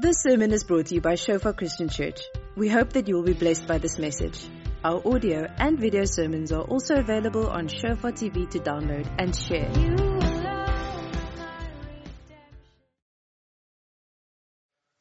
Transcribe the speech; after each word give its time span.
This 0.00 0.18
sermon 0.20 0.52
is 0.52 0.62
brought 0.62 0.86
to 0.86 0.94
you 0.94 1.00
by 1.00 1.16
Shofar 1.16 1.54
Christian 1.54 1.88
Church. 1.88 2.20
We 2.54 2.68
hope 2.68 2.92
that 2.92 3.08
you 3.08 3.16
will 3.16 3.24
be 3.24 3.32
blessed 3.32 3.66
by 3.66 3.78
this 3.78 3.98
message. 3.98 4.46
Our 4.84 5.02
audio 5.04 5.52
and 5.58 5.76
video 5.76 6.04
sermons 6.04 6.52
are 6.52 6.62
also 6.62 6.94
available 6.94 7.48
on 7.48 7.66
Shofar 7.66 8.12
TV 8.12 8.48
to 8.50 8.60
download 8.60 9.12
and 9.18 9.34
share. 9.34 9.68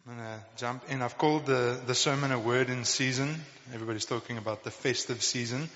I'm 0.08 0.16
going 0.16 0.18
to 0.18 0.40
jump 0.56 0.86
in. 0.90 1.04
I've 1.04 1.20
called 1.20 1.46
the, 1.46 1.80
the 1.86 1.94
sermon 1.94 2.32
a 2.32 2.40
word 2.40 2.72
in 2.72 2.84
season. 2.84 3.36
Everybody's 3.76 4.06
talking 4.06 4.40
about 4.40 4.64
the 4.64 4.72
festive 4.72 5.22
season. 5.22 5.70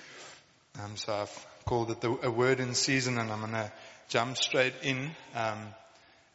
Um, 0.83 0.97
so 0.97 1.13
I've 1.13 1.47
called 1.65 1.91
it 1.91 2.01
the, 2.01 2.17
a 2.23 2.31
word 2.31 2.59
in 2.59 2.73
season 2.73 3.19
and 3.19 3.31
I'm 3.31 3.41
going 3.41 3.51
to 3.51 3.71
jump 4.09 4.35
straight 4.37 4.73
in. 4.81 5.11
Um, 5.35 5.67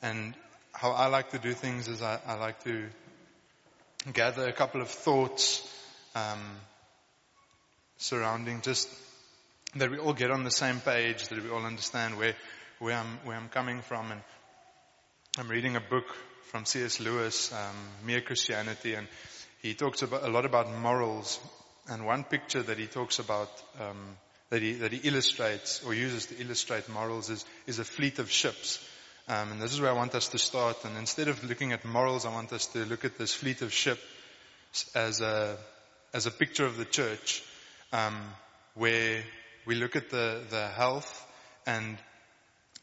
and 0.02 0.34
how 0.76 0.90
I 0.90 1.06
like 1.06 1.30
to 1.30 1.38
do 1.38 1.52
things 1.52 1.88
is 1.88 2.02
I, 2.02 2.20
I 2.26 2.34
like 2.34 2.62
to 2.64 2.86
gather 4.12 4.46
a 4.46 4.52
couple 4.52 4.82
of 4.82 4.90
thoughts 4.90 5.66
um, 6.14 6.38
surrounding 7.96 8.60
just 8.60 8.88
that 9.76 9.90
we 9.90 9.98
all 9.98 10.12
get 10.12 10.30
on 10.30 10.44
the 10.44 10.50
same 10.50 10.80
page, 10.80 11.28
that 11.28 11.42
we 11.42 11.48
all 11.48 11.64
understand 11.64 12.18
where 12.18 12.34
where 12.78 12.96
I'm 12.96 13.18
where 13.24 13.36
I'm 13.36 13.48
coming 13.48 13.80
from. 13.80 14.12
And 14.12 14.20
I'm 15.38 15.48
reading 15.48 15.76
a 15.76 15.80
book 15.80 16.04
from 16.50 16.66
C.S. 16.66 17.00
Lewis, 17.00 17.52
um, 17.52 17.76
Mere 18.04 18.20
Christianity, 18.20 18.94
and 18.94 19.08
he 19.62 19.72
talks 19.74 20.02
about 20.02 20.24
a 20.24 20.28
lot 20.28 20.44
about 20.44 20.70
morals. 20.70 21.40
And 21.88 22.04
one 22.04 22.24
picture 22.24 22.62
that 22.62 22.78
he 22.78 22.86
talks 22.86 23.18
about 23.18 23.48
um, 23.80 24.16
that 24.50 24.60
he 24.60 24.74
that 24.74 24.92
he 24.92 25.08
illustrates 25.08 25.82
or 25.84 25.94
uses 25.94 26.26
to 26.26 26.38
illustrate 26.38 26.86
morals 26.90 27.30
is 27.30 27.46
is 27.66 27.78
a 27.78 27.84
fleet 27.84 28.18
of 28.18 28.30
ships. 28.30 28.78
Um, 29.28 29.52
and 29.52 29.60
this 29.60 29.72
is 29.72 29.80
where 29.80 29.90
I 29.90 29.94
want 29.94 30.14
us 30.14 30.28
to 30.28 30.38
start. 30.38 30.84
And 30.84 30.96
instead 30.96 31.26
of 31.26 31.42
looking 31.42 31.72
at 31.72 31.84
morals, 31.84 32.24
I 32.24 32.32
want 32.32 32.52
us 32.52 32.66
to 32.68 32.84
look 32.84 33.04
at 33.04 33.18
this 33.18 33.34
fleet 33.34 33.60
of 33.60 33.72
ships 33.72 34.00
as 34.94 35.20
a 35.20 35.56
as 36.12 36.26
a 36.26 36.30
picture 36.30 36.64
of 36.64 36.76
the 36.76 36.84
church, 36.84 37.42
um, 37.92 38.16
where 38.74 39.24
we 39.66 39.74
look 39.74 39.96
at 39.96 40.10
the 40.10 40.42
the 40.48 40.68
health 40.68 41.26
and 41.66 41.98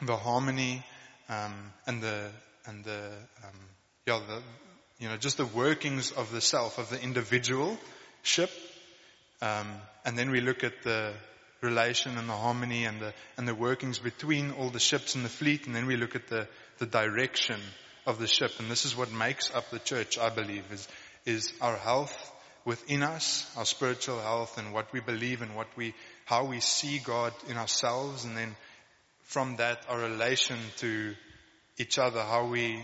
the 0.01 0.17
harmony 0.17 0.83
um, 1.29 1.71
and 1.87 2.01
the 2.01 2.29
and 2.65 2.83
the 2.83 3.11
um, 3.45 3.59
yeah 4.05 4.19
the 4.27 4.41
you 4.99 5.07
know 5.07 5.15
just 5.15 5.37
the 5.37 5.45
workings 5.45 6.11
of 6.11 6.29
the 6.31 6.41
self 6.41 6.77
of 6.77 6.89
the 6.89 7.01
individual 7.01 7.77
ship, 8.21 8.51
um, 9.41 9.67
and 10.03 10.19
then 10.19 10.29
we 10.29 10.41
look 10.41 10.65
at 10.65 10.83
the 10.83 11.13
relation 11.63 12.17
and 12.17 12.29
the 12.29 12.33
harmony 12.33 12.85
and 12.85 12.99
the, 12.99 13.13
and 13.37 13.47
the 13.47 13.55
workings 13.55 13.99
between 13.99 14.51
all 14.51 14.69
the 14.69 14.79
ships 14.79 15.15
in 15.15 15.23
the 15.23 15.29
fleet. 15.29 15.65
And 15.65 15.75
then 15.75 15.85
we 15.85 15.95
look 15.95 16.15
at 16.15 16.27
the, 16.27 16.47
the 16.77 16.85
direction 16.85 17.59
of 18.05 18.19
the 18.19 18.27
ship. 18.27 18.51
And 18.59 18.69
this 18.69 18.85
is 18.85 18.95
what 18.95 19.11
makes 19.11 19.53
up 19.53 19.69
the 19.69 19.79
church, 19.79 20.17
I 20.17 20.29
believe, 20.29 20.63
is, 20.71 20.87
is 21.25 21.53
our 21.61 21.77
health 21.77 22.31
within 22.65 23.03
us, 23.03 23.51
our 23.57 23.65
spiritual 23.65 24.19
health 24.19 24.57
and 24.57 24.73
what 24.73 24.91
we 24.93 24.99
believe 24.99 25.41
and 25.41 25.55
what 25.55 25.67
we, 25.75 25.93
how 26.25 26.45
we 26.45 26.59
see 26.59 26.99
God 26.99 27.33
in 27.49 27.57
ourselves. 27.57 28.25
And 28.25 28.37
then 28.37 28.55
from 29.23 29.57
that, 29.57 29.83
our 29.89 29.99
relation 29.99 30.57
to 30.77 31.15
each 31.77 31.97
other, 31.97 32.21
how 32.21 32.47
we 32.47 32.83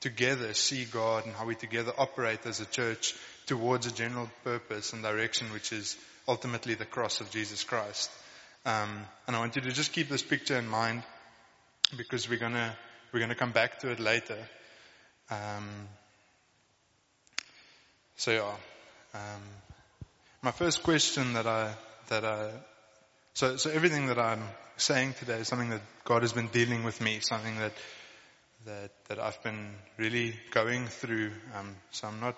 together 0.00 0.54
see 0.54 0.84
God 0.84 1.26
and 1.26 1.34
how 1.34 1.46
we 1.46 1.54
together 1.54 1.92
operate 1.96 2.46
as 2.46 2.60
a 2.60 2.66
church 2.66 3.14
towards 3.46 3.86
a 3.86 3.92
general 3.92 4.30
purpose 4.44 4.92
and 4.92 5.02
direction, 5.02 5.52
which 5.52 5.72
is 5.72 5.96
ultimately 6.28 6.74
the 6.74 6.84
cross 6.84 7.20
of 7.20 7.30
Jesus 7.30 7.64
Christ. 7.64 8.10
Um, 8.64 9.06
and 9.26 9.36
I 9.36 9.38
want 9.38 9.56
you 9.56 9.62
to 9.62 9.72
just 9.72 9.92
keep 9.92 10.08
this 10.08 10.22
picture 10.22 10.56
in 10.56 10.66
mind 10.66 11.02
because 11.96 12.28
we're 12.28 12.38
gonna 12.38 12.76
we're 13.12 13.20
gonna 13.20 13.36
come 13.36 13.52
back 13.52 13.78
to 13.80 13.90
it 13.90 14.00
later. 14.00 14.38
Um, 15.30 15.68
so 18.16 18.30
yeah, 18.32 18.54
um, 19.14 19.42
my 20.42 20.50
first 20.50 20.82
question 20.82 21.34
that 21.34 21.46
I 21.46 21.74
that 22.08 22.24
I 22.24 22.50
so 23.34 23.56
so 23.56 23.70
everything 23.70 24.06
that 24.06 24.18
I'm 24.18 24.42
saying 24.76 25.14
today 25.18 25.38
is 25.40 25.48
something 25.48 25.70
that 25.70 25.82
God 26.04 26.22
has 26.22 26.32
been 26.32 26.48
dealing 26.48 26.82
with 26.82 27.00
me, 27.00 27.20
something 27.20 27.56
that 27.58 27.72
that 28.64 28.90
that 29.08 29.20
I've 29.20 29.40
been 29.44 29.74
really 29.96 30.34
going 30.50 30.88
through. 30.88 31.30
Um, 31.54 31.76
so 31.92 32.08
I'm 32.08 32.18
not 32.18 32.36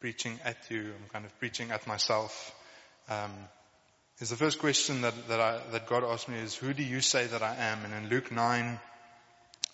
preaching 0.00 0.38
at 0.44 0.70
you; 0.70 0.80
I'm 0.80 1.08
kind 1.10 1.24
of 1.24 1.38
preaching 1.38 1.70
at 1.70 1.86
myself 1.86 2.54
um, 3.08 3.30
is 4.20 4.30
the 4.30 4.36
first 4.36 4.58
question 4.58 5.02
that, 5.02 5.14
that, 5.28 5.40
I, 5.40 5.60
that 5.72 5.88
God 5.88 6.04
asked 6.04 6.28
me 6.28 6.38
is, 6.38 6.54
who 6.54 6.72
do 6.72 6.82
you 6.82 7.00
say 7.00 7.26
that 7.26 7.42
I 7.42 7.56
am? 7.56 7.84
And 7.84 7.92
in 7.92 8.10
Luke 8.10 8.30
9, 8.30 8.78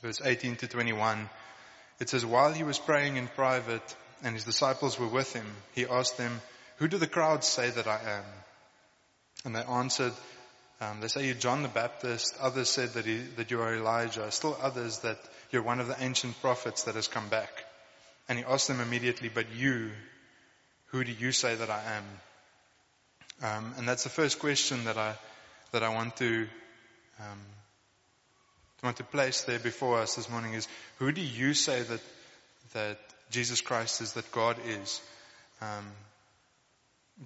verse 0.03 0.21
18 0.25 0.57
to 0.57 0.69
21, 0.69 1.29
it 2.01 2.09
says, 2.09 2.25
while 2.25 2.53
he 2.53 2.63
was 2.63 2.79
praying 2.79 3.17
in 3.17 3.29
private 3.29 3.97
and 4.23 4.35
his 4.35 4.45
disciples 4.45 4.99
were 4.99 5.09
with 5.09 5.33
him, 5.33 5.47
he 5.75 5.87
asked 5.87 6.17
them, 6.17 6.41
who 6.77 6.89
do 6.89 6.97
the 6.97 7.07
crowds 7.07 7.47
say 7.47 7.71
that 7.71 7.87
I 7.87 8.01
am? 8.01 8.25
And 9.45 9.55
they 9.55 9.61
answered, 9.61 10.13
um, 10.81 11.01
they 11.01 11.09
say 11.09 11.27
you're 11.27 11.35
John 11.35 11.63
the 11.63 11.69
Baptist. 11.69 12.37
Others 12.41 12.69
said 12.69 12.91
that, 12.91 13.05
he, 13.05 13.19
that 13.37 13.51
you 13.51 13.61
are 13.61 13.75
Elijah. 13.75 14.31
Still 14.31 14.57
others 14.63 15.01
that 15.01 15.19
you're 15.51 15.63
one 15.63 15.81
of 15.81 15.89
the 15.89 16.03
ancient 16.03 16.41
prophets 16.41 16.85
that 16.85 16.95
has 16.95 17.09
come 17.09 17.29
back. 17.29 17.51
And 18.29 18.39
he 18.39 18.45
asked 18.45 18.69
them 18.69 18.81
immediately, 18.81 19.29
but 19.29 19.53
you, 19.55 19.91
who 20.87 21.03
do 21.03 21.13
you 21.13 21.33
say 21.33 21.55
that 21.55 21.71
I 21.71 21.83
am? 21.97 22.05
Um, 23.43 23.75
and 23.77 23.89
that's 23.89 24.05
the 24.05 24.11
first 24.11 24.39
question 24.39 24.85
that 24.85 24.99
I 24.99 25.15
that 25.73 25.83
I 25.83 25.91
want 25.91 26.17
to 26.17 26.47
um, 27.21 27.39
want 28.83 28.97
to 28.97 29.05
place 29.05 29.43
there 29.43 29.59
before 29.59 30.01
us 30.01 30.17
this 30.17 30.31
morning 30.31 30.55
is 30.55 30.67
who 30.99 31.13
do 31.13 31.21
you 31.21 31.55
say 31.55 31.83
that 31.83 32.01
that 32.75 32.99
Jesus 33.31 33.61
Christ 33.61 34.01
is 34.01 34.15
that 34.15 34.31
God 34.33 34.57
is? 34.67 35.01
Um, 35.61 35.87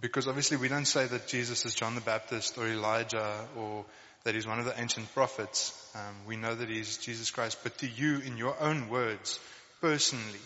because 0.01 0.27
obviously 0.27 0.57
we 0.57 0.69
don't 0.69 0.87
say 0.87 1.07
that 1.07 1.29
Jesus 1.29 1.67
is 1.67 1.75
John 1.75 1.95
the 1.95 2.01
Baptist 2.01 2.57
or 2.57 2.67
Elijah 2.67 3.47
or 3.57 3.85
that 4.25 4.35
he's 4.35 4.47
one 4.47 4.59
of 4.59 4.65
the 4.65 4.81
ancient 4.81 5.13
prophets. 5.15 5.73
Um, 5.95 6.15
we 6.27 6.37
know 6.37 6.55
that 6.55 6.69
he's 6.69 6.97
Jesus 6.99 7.31
Christ. 7.31 7.59
But 7.63 7.77
to 7.79 7.89
you, 7.89 8.21
in 8.21 8.37
your 8.37 8.57
own 8.61 8.89
words, 8.89 9.39
personally, 9.81 10.41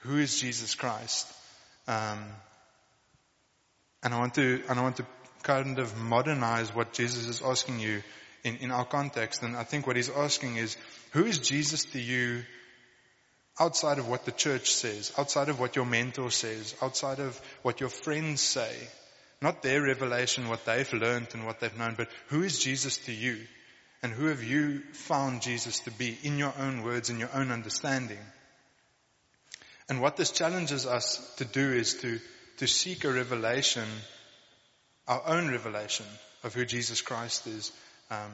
who 0.00 0.18
is 0.18 0.40
Jesus 0.40 0.74
Christ? 0.74 1.26
Um, 1.86 2.24
and 4.02 4.14
I 4.14 4.18
want 4.18 4.34
to, 4.34 4.62
and 4.68 4.78
I 4.78 4.82
want 4.82 4.96
to 4.96 5.06
kind 5.42 5.78
of 5.78 5.96
modernize 5.96 6.74
what 6.74 6.92
Jesus 6.92 7.26
is 7.26 7.42
asking 7.42 7.80
you 7.80 8.02
in, 8.44 8.56
in 8.56 8.70
our 8.70 8.84
context. 8.84 9.42
And 9.42 9.56
I 9.56 9.64
think 9.64 9.86
what 9.86 9.96
he's 9.96 10.10
asking 10.10 10.56
is, 10.56 10.76
who 11.12 11.24
is 11.24 11.38
Jesus 11.38 11.84
to 11.86 12.00
you 12.00 12.42
outside 13.58 13.98
of 13.98 14.08
what 14.08 14.24
the 14.24 14.32
church 14.32 14.72
says, 14.72 15.12
outside 15.18 15.48
of 15.48 15.58
what 15.58 15.76
your 15.76 15.86
mentor 15.86 16.30
says, 16.30 16.74
outside 16.82 17.18
of 17.18 17.40
what 17.62 17.80
your 17.80 17.88
friends 17.88 18.40
say? 18.40 18.72
Not 19.40 19.62
their 19.62 19.82
revelation, 19.82 20.48
what 20.48 20.64
they've 20.64 20.92
learned 20.92 21.28
and 21.32 21.46
what 21.46 21.60
they've 21.60 21.78
known, 21.78 21.94
but 21.96 22.08
who 22.28 22.42
is 22.42 22.58
Jesus 22.58 22.98
to 22.98 23.12
you? 23.12 23.38
And 24.02 24.12
who 24.12 24.26
have 24.26 24.44
you 24.44 24.80
found 24.92 25.42
Jesus 25.42 25.80
to 25.80 25.90
be 25.90 26.16
in 26.22 26.38
your 26.38 26.52
own 26.58 26.82
words, 26.82 27.10
in 27.10 27.18
your 27.18 27.30
own 27.34 27.50
understanding? 27.50 28.18
And 29.88 30.00
what 30.00 30.16
this 30.16 30.30
challenges 30.30 30.86
us 30.86 31.34
to 31.36 31.44
do 31.44 31.72
is 31.72 31.94
to 32.02 32.20
to 32.58 32.66
seek 32.66 33.04
a 33.04 33.12
revelation, 33.12 33.86
our 35.06 35.22
own 35.26 35.48
revelation 35.48 36.06
of 36.42 36.54
who 36.54 36.64
Jesus 36.64 37.00
Christ 37.00 37.46
is, 37.46 37.72
um, 38.10 38.32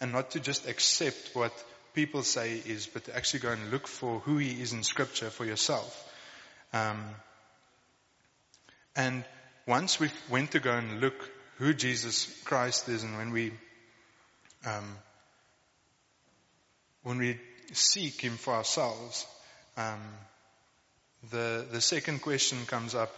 and 0.00 0.12
not 0.12 0.30
to 0.32 0.40
just 0.40 0.68
accept 0.68 1.30
what 1.34 1.52
people 1.94 2.22
say 2.22 2.54
is, 2.66 2.86
but 2.86 3.04
to 3.04 3.16
actually 3.16 3.40
go 3.40 3.50
and 3.50 3.70
look 3.70 3.86
for 3.86 4.18
who 4.20 4.38
He 4.38 4.60
is 4.60 4.72
in 4.72 4.82
Scripture 4.82 5.30
for 5.30 5.44
yourself. 5.44 6.12
Um, 6.72 7.04
and 8.94 9.24
once 9.66 10.00
we 10.00 10.10
went 10.30 10.52
to 10.52 10.60
go 10.60 10.72
and 10.72 11.00
look 11.00 11.30
who 11.58 11.74
Jesus 11.74 12.26
Christ 12.44 12.88
is, 12.88 13.02
and 13.02 13.16
when 13.16 13.30
we 13.30 13.52
um, 14.64 14.96
when 17.02 17.18
we 17.18 17.38
seek 17.72 18.20
Him 18.20 18.36
for 18.36 18.54
ourselves, 18.54 19.26
um, 19.76 20.00
the 21.30 21.66
the 21.70 21.80
second 21.80 22.22
question 22.22 22.58
comes 22.66 22.94
up 22.94 23.10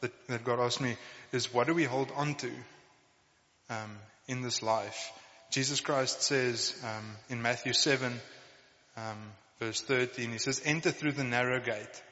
that, 0.00 0.12
that 0.28 0.44
God 0.44 0.60
asked 0.60 0.80
me 0.80 0.96
is 1.32 1.52
what 1.52 1.66
do 1.66 1.74
we 1.74 1.84
hold 1.84 2.10
on 2.16 2.34
to 2.36 2.50
um, 3.70 3.98
in 4.28 4.42
this 4.42 4.62
life? 4.62 5.12
Jesus 5.50 5.80
Christ 5.80 6.22
says 6.22 6.74
um, 6.84 7.04
in 7.28 7.42
Matthew 7.42 7.72
7, 7.72 8.12
um, 8.96 9.18
verse 9.60 9.80
13, 9.80 10.30
he 10.32 10.38
says, 10.38 10.60
enter 10.64 10.90
through 10.90 11.12
the 11.12 11.24
narrow 11.24 11.60
gate. 11.60 12.02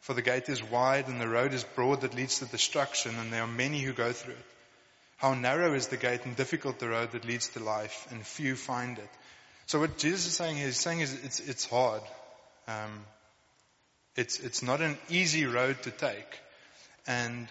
For 0.00 0.14
the 0.14 0.22
gate 0.22 0.48
is 0.48 0.62
wide 0.62 1.08
and 1.08 1.20
the 1.20 1.28
road 1.28 1.54
is 1.54 1.64
broad 1.64 2.00
that 2.00 2.14
leads 2.14 2.40
to 2.40 2.46
destruction 2.46 3.14
and 3.18 3.32
there 3.32 3.42
are 3.42 3.46
many 3.46 3.80
who 3.80 3.92
go 3.92 4.12
through 4.12 4.34
it. 4.34 4.46
How 5.16 5.34
narrow 5.34 5.74
is 5.74 5.86
the 5.86 5.96
gate 5.96 6.24
and 6.24 6.34
difficult 6.34 6.80
the 6.80 6.88
road 6.88 7.12
that 7.12 7.24
leads 7.24 7.48
to 7.50 7.62
life 7.62 8.08
and 8.10 8.26
few 8.26 8.56
find 8.56 8.98
it. 8.98 9.08
So 9.66 9.78
what 9.78 9.96
Jesus 9.96 10.26
is 10.26 10.34
saying 10.34 10.58
is, 10.58 10.76
saying 10.76 11.00
is 11.00 11.14
it's, 11.24 11.38
it's 11.38 11.64
hard. 11.64 12.02
Um, 12.66 13.04
it's, 14.16 14.40
it's 14.40 14.62
not 14.62 14.80
an 14.80 14.98
easy 15.08 15.46
road 15.46 15.80
to 15.84 15.90
take. 15.92 16.40
And 17.06 17.48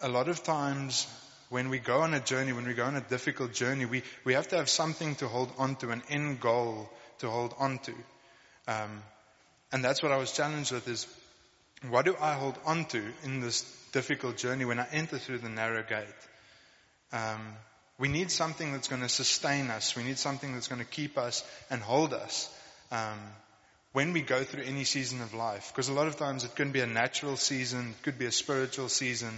a 0.00 0.08
lot 0.08 0.28
of 0.28 0.42
times 0.42 1.06
when 1.48 1.68
we 1.68 1.78
go 1.78 2.00
on 2.00 2.14
a 2.14 2.20
journey, 2.20 2.52
when 2.52 2.66
we 2.66 2.74
go 2.74 2.84
on 2.84 2.96
a 2.96 3.00
difficult 3.00 3.52
journey, 3.52 3.84
we, 3.84 4.02
we 4.24 4.34
have 4.34 4.48
to 4.48 4.56
have 4.56 4.68
something 4.68 5.14
to 5.16 5.28
hold 5.28 5.52
on 5.58 5.76
to, 5.76 5.90
an 5.90 6.02
end 6.08 6.40
goal 6.40 6.90
to 7.18 7.30
hold 7.30 7.54
on 7.58 7.78
to. 7.78 7.92
Um, 8.68 9.02
and 9.72 9.84
that's 9.84 10.02
what 10.02 10.12
I 10.12 10.16
was 10.16 10.32
challenged 10.32 10.72
with 10.72 10.88
is 10.88 11.06
What 11.88 12.04
do 12.04 12.14
I 12.20 12.34
hold 12.34 12.56
on 12.64 12.84
to 12.86 13.02
in 13.24 13.40
this 13.40 13.62
difficult 13.92 14.36
journey 14.36 14.64
when 14.64 14.78
I 14.78 14.86
enter 14.92 15.18
through 15.18 15.38
the 15.38 15.48
narrow 15.48 15.82
gate? 15.82 16.06
Um, 17.12 17.40
we 17.98 18.08
need 18.08 18.30
something 18.30 18.72
that's 18.72 18.88
going 18.88 19.02
to 19.02 19.08
sustain 19.08 19.70
us. 19.70 19.96
We 19.96 20.04
need 20.04 20.18
something 20.18 20.54
that's 20.54 20.68
going 20.68 20.80
to 20.80 20.86
keep 20.86 21.18
us 21.18 21.44
and 21.70 21.82
hold 21.82 22.14
us 22.14 22.48
um, 22.90 23.18
when 23.92 24.12
we 24.12 24.22
go 24.22 24.42
through 24.44 24.64
any 24.64 24.84
season 24.84 25.20
of 25.20 25.34
life. 25.34 25.70
Because 25.72 25.88
a 25.88 25.92
lot 25.92 26.06
of 26.06 26.16
times 26.16 26.44
it 26.44 26.54
can 26.54 26.72
be 26.72 26.80
a 26.80 26.86
natural 26.86 27.36
season, 27.36 27.94
it 27.98 28.02
could 28.02 28.18
be 28.18 28.26
a 28.26 28.32
spiritual 28.32 28.88
season. 28.88 29.32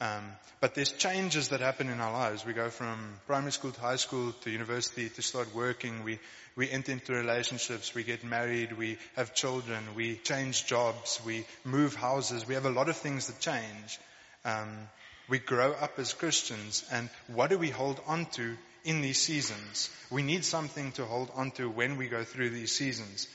Um, 0.00 0.24
but 0.60 0.74
there's 0.74 0.90
changes 0.92 1.48
that 1.50 1.60
happen 1.60 1.88
in 1.88 2.00
our 2.00 2.12
lives. 2.12 2.44
We 2.44 2.52
go 2.52 2.68
from 2.68 2.98
primary 3.26 3.52
school 3.52 3.70
to 3.70 3.80
high 3.80 3.96
school 3.96 4.32
to 4.42 4.50
university 4.50 5.08
to 5.08 5.22
start 5.22 5.54
working. 5.54 6.04
We 6.04 6.18
we 6.56 6.70
enter 6.70 6.92
into 6.92 7.12
relationships. 7.12 7.94
We 7.94 8.04
get 8.04 8.22
married. 8.22 8.76
We 8.76 8.98
have 9.16 9.34
children. 9.34 9.82
We 9.96 10.16
change 10.16 10.66
jobs. 10.66 11.20
We 11.24 11.46
move 11.64 11.94
houses. 11.94 12.46
We 12.46 12.54
have 12.54 12.66
a 12.66 12.70
lot 12.70 12.88
of 12.88 12.96
things 12.96 13.26
that 13.26 13.40
change. 13.40 13.98
Um, 14.44 14.88
we 15.28 15.38
grow 15.38 15.72
up 15.72 15.98
as 15.98 16.12
Christians, 16.12 16.84
and 16.92 17.08
what 17.28 17.50
do 17.50 17.58
we 17.58 17.70
hold 17.70 18.00
on 18.06 18.26
to 18.32 18.56
in 18.84 19.00
these 19.00 19.20
seasons? 19.20 19.90
We 20.10 20.22
need 20.22 20.44
something 20.44 20.92
to 20.92 21.06
hold 21.06 21.30
on 21.34 21.50
to 21.52 21.68
when 21.68 21.96
we 21.96 22.08
go 22.08 22.24
through 22.24 22.50
these 22.50 22.72
seasons. 22.72 23.26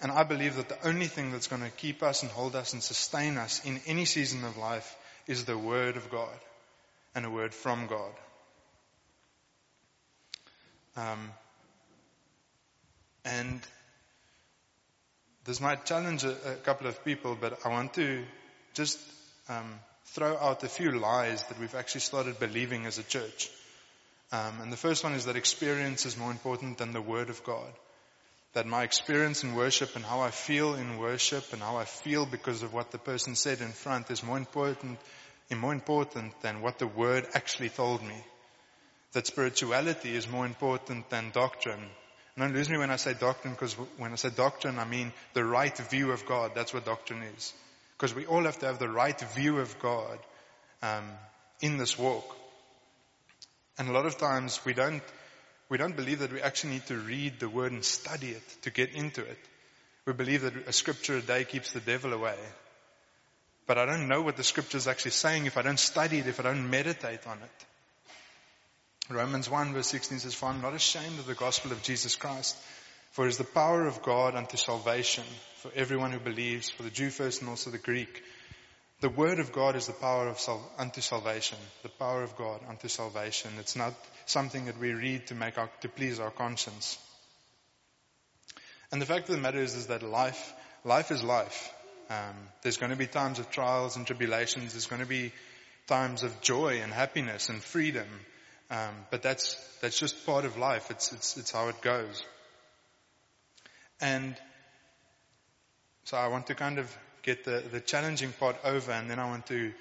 And 0.00 0.12
I 0.12 0.24
believe 0.24 0.56
that 0.56 0.68
the 0.68 0.86
only 0.86 1.06
thing 1.06 1.32
that's 1.32 1.48
going 1.48 1.62
to 1.62 1.70
keep 1.70 2.02
us 2.02 2.22
and 2.22 2.30
hold 2.30 2.54
us 2.54 2.72
and 2.74 2.82
sustain 2.82 3.38
us 3.38 3.64
in 3.64 3.80
any 3.86 4.04
season 4.04 4.44
of 4.44 4.56
life 4.56 4.96
is 5.26 5.44
the 5.44 5.56
Word 5.56 5.96
of 5.96 6.10
God 6.10 6.38
and 7.14 7.24
a 7.24 7.30
word 7.30 7.54
from 7.54 7.86
God. 7.86 8.12
Um, 10.96 11.30
and 13.24 13.60
this 15.44 15.60
might 15.60 15.86
challenge 15.86 16.24
a, 16.24 16.52
a, 16.52 16.54
couple 16.56 16.86
of 16.86 17.04
people, 17.04 17.36
but 17.40 17.58
I 17.64 17.70
want 17.70 17.94
to 17.94 18.22
just 18.74 18.98
um, 19.48 19.78
throw 20.06 20.36
out 20.36 20.62
a 20.62 20.68
few 20.68 20.92
lies 20.92 21.42
that 21.44 21.58
we've 21.58 21.74
actually 21.74 22.02
started 22.02 22.38
believing 22.38 22.84
as 22.84 22.98
a 22.98 23.02
church. 23.02 23.50
Um, 24.30 24.60
and 24.60 24.72
the 24.72 24.76
first 24.76 25.04
one 25.04 25.14
is 25.14 25.24
that 25.24 25.36
experience 25.36 26.04
is 26.04 26.18
more 26.18 26.30
important 26.30 26.78
than 26.78 26.92
the 26.92 27.00
Word 27.00 27.30
of 27.30 27.42
God. 27.44 27.72
That 28.56 28.66
my 28.66 28.84
experience 28.84 29.44
in 29.44 29.54
worship 29.54 29.96
and 29.96 30.02
how 30.02 30.22
I 30.22 30.30
feel 30.30 30.76
in 30.76 30.96
worship 30.96 31.52
and 31.52 31.60
how 31.60 31.76
I 31.76 31.84
feel 31.84 32.24
because 32.24 32.62
of 32.62 32.72
what 32.72 32.90
the 32.90 32.96
person 32.96 33.34
said 33.36 33.60
in 33.60 33.68
front 33.68 34.10
is 34.10 34.22
more 34.22 34.38
important, 34.38 34.98
more 35.54 35.74
important 35.74 36.40
than 36.40 36.62
what 36.62 36.78
the 36.78 36.86
Word 36.86 37.26
actually 37.34 37.68
told 37.68 38.02
me. 38.02 38.16
That 39.12 39.26
spirituality 39.26 40.16
is 40.16 40.26
more 40.26 40.46
important 40.46 41.10
than 41.10 41.32
doctrine. 41.32 41.82
And 42.34 42.44
don't 42.44 42.54
lose 42.54 42.70
me 42.70 42.78
when 42.78 42.90
I 42.90 42.96
say 42.96 43.12
doctrine 43.12 43.52
because 43.52 43.74
when 43.98 44.12
I 44.12 44.16
say 44.16 44.30
doctrine, 44.30 44.78
I 44.78 44.86
mean 44.86 45.12
the 45.34 45.44
right 45.44 45.76
view 45.76 46.12
of 46.12 46.24
God. 46.24 46.52
That's 46.54 46.72
what 46.72 46.86
doctrine 46.86 47.24
is. 47.36 47.52
Because 47.98 48.14
we 48.14 48.24
all 48.24 48.44
have 48.44 48.58
to 48.60 48.66
have 48.68 48.78
the 48.78 48.88
right 48.88 49.20
view 49.34 49.58
of 49.58 49.78
God 49.80 50.18
um, 50.80 51.04
in 51.60 51.76
this 51.76 51.98
walk. 51.98 52.24
And 53.76 53.90
a 53.90 53.92
lot 53.92 54.06
of 54.06 54.16
times 54.16 54.64
we 54.64 54.72
don't 54.72 55.02
we 55.68 55.78
don't 55.78 55.96
believe 55.96 56.20
that 56.20 56.32
we 56.32 56.40
actually 56.40 56.74
need 56.74 56.86
to 56.86 56.96
read 56.96 57.40
the 57.40 57.48
word 57.48 57.72
and 57.72 57.84
study 57.84 58.30
it 58.30 58.62
to 58.62 58.70
get 58.70 58.94
into 58.94 59.22
it. 59.22 59.38
We 60.06 60.12
believe 60.12 60.42
that 60.42 60.68
a 60.68 60.72
scripture 60.72 61.16
a 61.16 61.22
day 61.22 61.44
keeps 61.44 61.72
the 61.72 61.80
devil 61.80 62.12
away. 62.12 62.36
But 63.66 63.78
I 63.78 63.86
don't 63.86 64.06
know 64.06 64.22
what 64.22 64.36
the 64.36 64.44
scripture 64.44 64.78
is 64.78 64.86
actually 64.86 65.10
saying 65.10 65.46
if 65.46 65.56
I 65.56 65.62
don't 65.62 65.80
study 65.80 66.18
it, 66.18 66.28
if 66.28 66.38
I 66.38 66.44
don't 66.44 66.70
meditate 66.70 67.26
on 67.26 67.38
it. 67.38 67.66
Romans 69.12 69.50
1 69.50 69.72
verse 69.72 69.88
16 69.88 70.20
says, 70.20 70.34
For 70.34 70.46
I'm 70.46 70.62
not 70.62 70.74
ashamed 70.74 71.18
of 71.18 71.26
the 71.26 71.34
gospel 71.34 71.72
of 71.72 71.82
Jesus 71.82 72.14
Christ, 72.14 72.56
for 73.12 73.24
it 73.24 73.30
is 73.30 73.38
the 73.38 73.44
power 73.44 73.86
of 73.86 74.02
God 74.02 74.36
unto 74.36 74.56
salvation 74.56 75.24
for 75.56 75.70
everyone 75.74 76.12
who 76.12 76.20
believes, 76.20 76.70
for 76.70 76.84
the 76.84 76.90
Jew 76.90 77.10
first 77.10 77.40
and 77.40 77.50
also 77.50 77.70
the 77.70 77.78
Greek. 77.78 78.22
The 79.00 79.08
word 79.08 79.40
of 79.40 79.52
God 79.52 79.76
is 79.76 79.86
the 79.86 79.92
power 79.92 80.28
of 80.28 80.40
sal- 80.40 80.72
unto 80.78 81.00
salvation. 81.00 81.58
The 81.82 81.88
power 81.88 82.22
of 82.22 82.36
God 82.36 82.60
unto 82.68 82.88
salvation. 82.88 83.50
It's 83.58 83.76
not 83.76 83.94
something 84.26 84.66
that 84.66 84.78
we 84.78 84.92
read 84.92 85.26
to 85.28 85.34
make 85.34 85.58
our, 85.58 85.70
to 85.80 85.88
please 85.88 86.20
our 86.20 86.30
conscience. 86.30 86.98
And 88.92 89.00
the 89.00 89.06
fact 89.06 89.28
of 89.28 89.34
the 89.34 89.40
matter 89.40 89.60
is, 89.60 89.74
is 89.74 89.86
that 89.86 90.02
life, 90.02 90.52
life 90.84 91.10
is 91.10 91.22
life. 91.22 91.72
Um, 92.10 92.36
there's 92.62 92.76
going 92.76 92.90
to 92.90 92.96
be 92.96 93.06
times 93.06 93.38
of 93.38 93.50
trials 93.50 93.96
and 93.96 94.06
tribulations. 94.06 94.72
There's 94.72 94.86
going 94.86 95.02
to 95.02 95.08
be 95.08 95.32
times 95.86 96.22
of 96.22 96.40
joy 96.40 96.80
and 96.82 96.92
happiness 96.92 97.48
and 97.48 97.62
freedom. 97.62 98.06
Um, 98.70 98.94
but 99.10 99.22
that's 99.22 99.56
that's 99.80 99.98
just 99.98 100.26
part 100.26 100.44
of 100.44 100.56
life. 100.56 100.90
It's 100.90 101.12
it's 101.12 101.36
it's 101.36 101.52
how 101.52 101.68
it 101.68 101.80
goes. 101.80 102.24
And 104.00 104.36
so 106.04 106.16
I 106.16 106.28
want 106.28 106.46
to 106.48 106.54
kind 106.54 106.78
of 106.78 106.96
get 107.22 107.44
the, 107.44 107.62
the 107.72 107.80
challenging 107.80 108.32
part 108.32 108.56
over 108.64 108.92
and 108.92 109.10
then 109.10 109.18
I 109.18 109.28
want 109.28 109.46
to, 109.46 109.72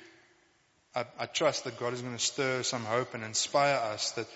I, 0.95 1.05
I 1.19 1.25
trust 1.25 1.65
that 1.65 1.77
God 1.77 1.93
is 1.93 2.01
going 2.01 2.15
to 2.15 2.23
stir 2.23 2.63
some 2.63 2.85
hope 2.85 3.13
and 3.13 3.23
inspire 3.23 3.75
us 3.75 4.11
that 4.11 4.27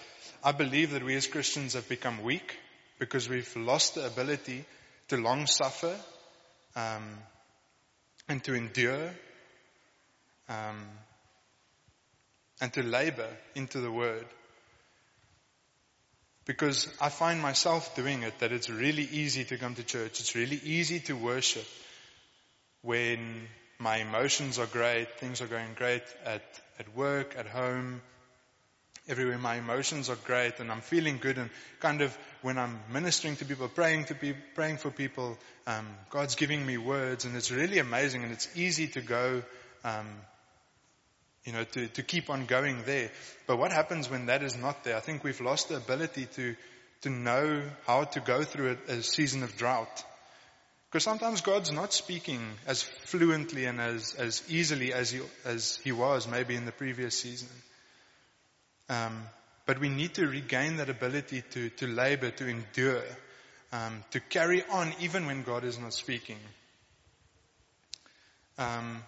I 0.43 0.51
believe 0.51 0.91
that 0.91 1.03
we 1.03 1.15
as 1.15 1.27
Christians 1.27 1.73
have 1.73 1.87
become 1.87 2.21
weak 2.21 2.57
because 2.99 3.29
we've 3.29 3.55
lost 3.55 3.95
the 3.95 4.05
ability 4.05 4.65
to 5.07 5.17
long 5.17 5.47
suffer, 5.47 5.95
um, 6.75 7.17
and 8.27 8.43
to 8.43 8.53
endure, 8.53 9.09
um, 10.47 10.85
and 12.61 12.71
to 12.73 12.83
labor 12.83 13.29
into 13.55 13.79
the 13.79 13.91
word. 13.91 14.25
Because 16.45 16.87
I 17.01 17.09
find 17.09 17.41
myself 17.41 17.95
doing 17.95 18.23
it, 18.23 18.39
that 18.39 18.51
it's 18.51 18.69
really 18.69 19.03
easy 19.03 19.45
to 19.45 19.57
come 19.57 19.75
to 19.75 19.83
church. 19.83 20.19
It's 20.19 20.35
really 20.35 20.59
easy 20.63 20.99
to 21.01 21.15
worship 21.15 21.65
when 22.81 23.47
my 23.79 23.97
emotions 23.97 24.59
are 24.59 24.65
great, 24.65 25.19
things 25.19 25.41
are 25.41 25.47
going 25.47 25.73
great 25.75 26.03
at, 26.25 26.43
at 26.77 26.95
work, 26.95 27.35
at 27.37 27.47
home, 27.47 28.01
everywhere. 29.07 29.37
My 29.37 29.55
emotions 29.55 30.09
are 30.09 30.17
great 30.17 30.59
and 30.59 30.69
I'm 30.69 30.81
feeling 30.81 31.17
good 31.17 31.37
and 31.37 31.49
kind 31.79 32.01
of 32.01 32.15
when 32.41 32.57
I'm 32.57 32.79
ministering 32.91 33.37
to 33.37 33.45
people, 33.45 33.69
praying 33.69 34.05
to 34.05 34.15
people, 34.15 34.41
praying 34.53 34.77
for 34.77 34.91
people, 34.91 35.37
um, 35.65 35.87
God's 36.09 36.35
giving 36.35 36.65
me 36.65 36.77
words 36.77 37.23
and 37.23 37.35
it's 37.37 37.51
really 37.51 37.79
amazing 37.79 38.23
and 38.23 38.33
it's 38.33 38.49
easy 38.55 38.87
to 38.87 39.01
go, 39.01 39.43
um, 39.85 40.07
you 41.45 41.53
know, 41.53 41.63
to, 41.63 41.87
to 41.87 42.03
keep 42.03 42.29
on 42.29 42.45
going 42.45 42.83
there. 42.85 43.09
But 43.47 43.57
what 43.57 43.71
happens 43.71 44.09
when 44.09 44.25
that 44.25 44.43
is 44.43 44.57
not 44.57 44.83
there? 44.83 44.97
I 44.97 44.99
think 44.99 45.23
we've 45.23 45.41
lost 45.41 45.69
the 45.69 45.77
ability 45.77 46.27
to, 46.35 46.55
to 47.01 47.09
know 47.09 47.63
how 47.87 48.03
to 48.03 48.19
go 48.19 48.43
through 48.43 48.77
a, 48.89 48.91
a 48.91 49.03
season 49.03 49.41
of 49.43 49.55
drought. 49.55 50.03
Because 50.89 51.03
sometimes 51.03 51.41
God's 51.41 51.71
not 51.71 51.93
speaking 51.93 52.41
as 52.65 52.81
fluently 52.81 53.65
and 53.65 53.79
as, 53.79 54.15
as 54.15 54.41
easily 54.49 54.91
as 54.91 55.11
he, 55.11 55.21
as 55.45 55.79
he 55.83 55.91
was 55.91 56.27
maybe 56.27 56.55
in 56.55 56.65
the 56.65 56.71
previous 56.71 57.17
season. 57.17 57.49
Um, 58.89 59.21
but 59.67 59.79
we 59.79 59.89
need 59.89 60.15
to 60.15 60.25
regain 60.25 60.77
that 60.77 60.89
ability 60.89 61.43
to, 61.51 61.69
to 61.69 61.85
labor, 61.85 62.31
to 62.31 62.47
endure, 62.47 63.03
um, 63.71 64.03
to 64.11 64.19
carry 64.19 64.63
on 64.63 64.91
even 64.99 65.27
when 65.27 65.43
God 65.43 65.63
is 65.63 65.77
not 65.77 65.93
speaking. 65.93 66.39
Um, 68.57 69.03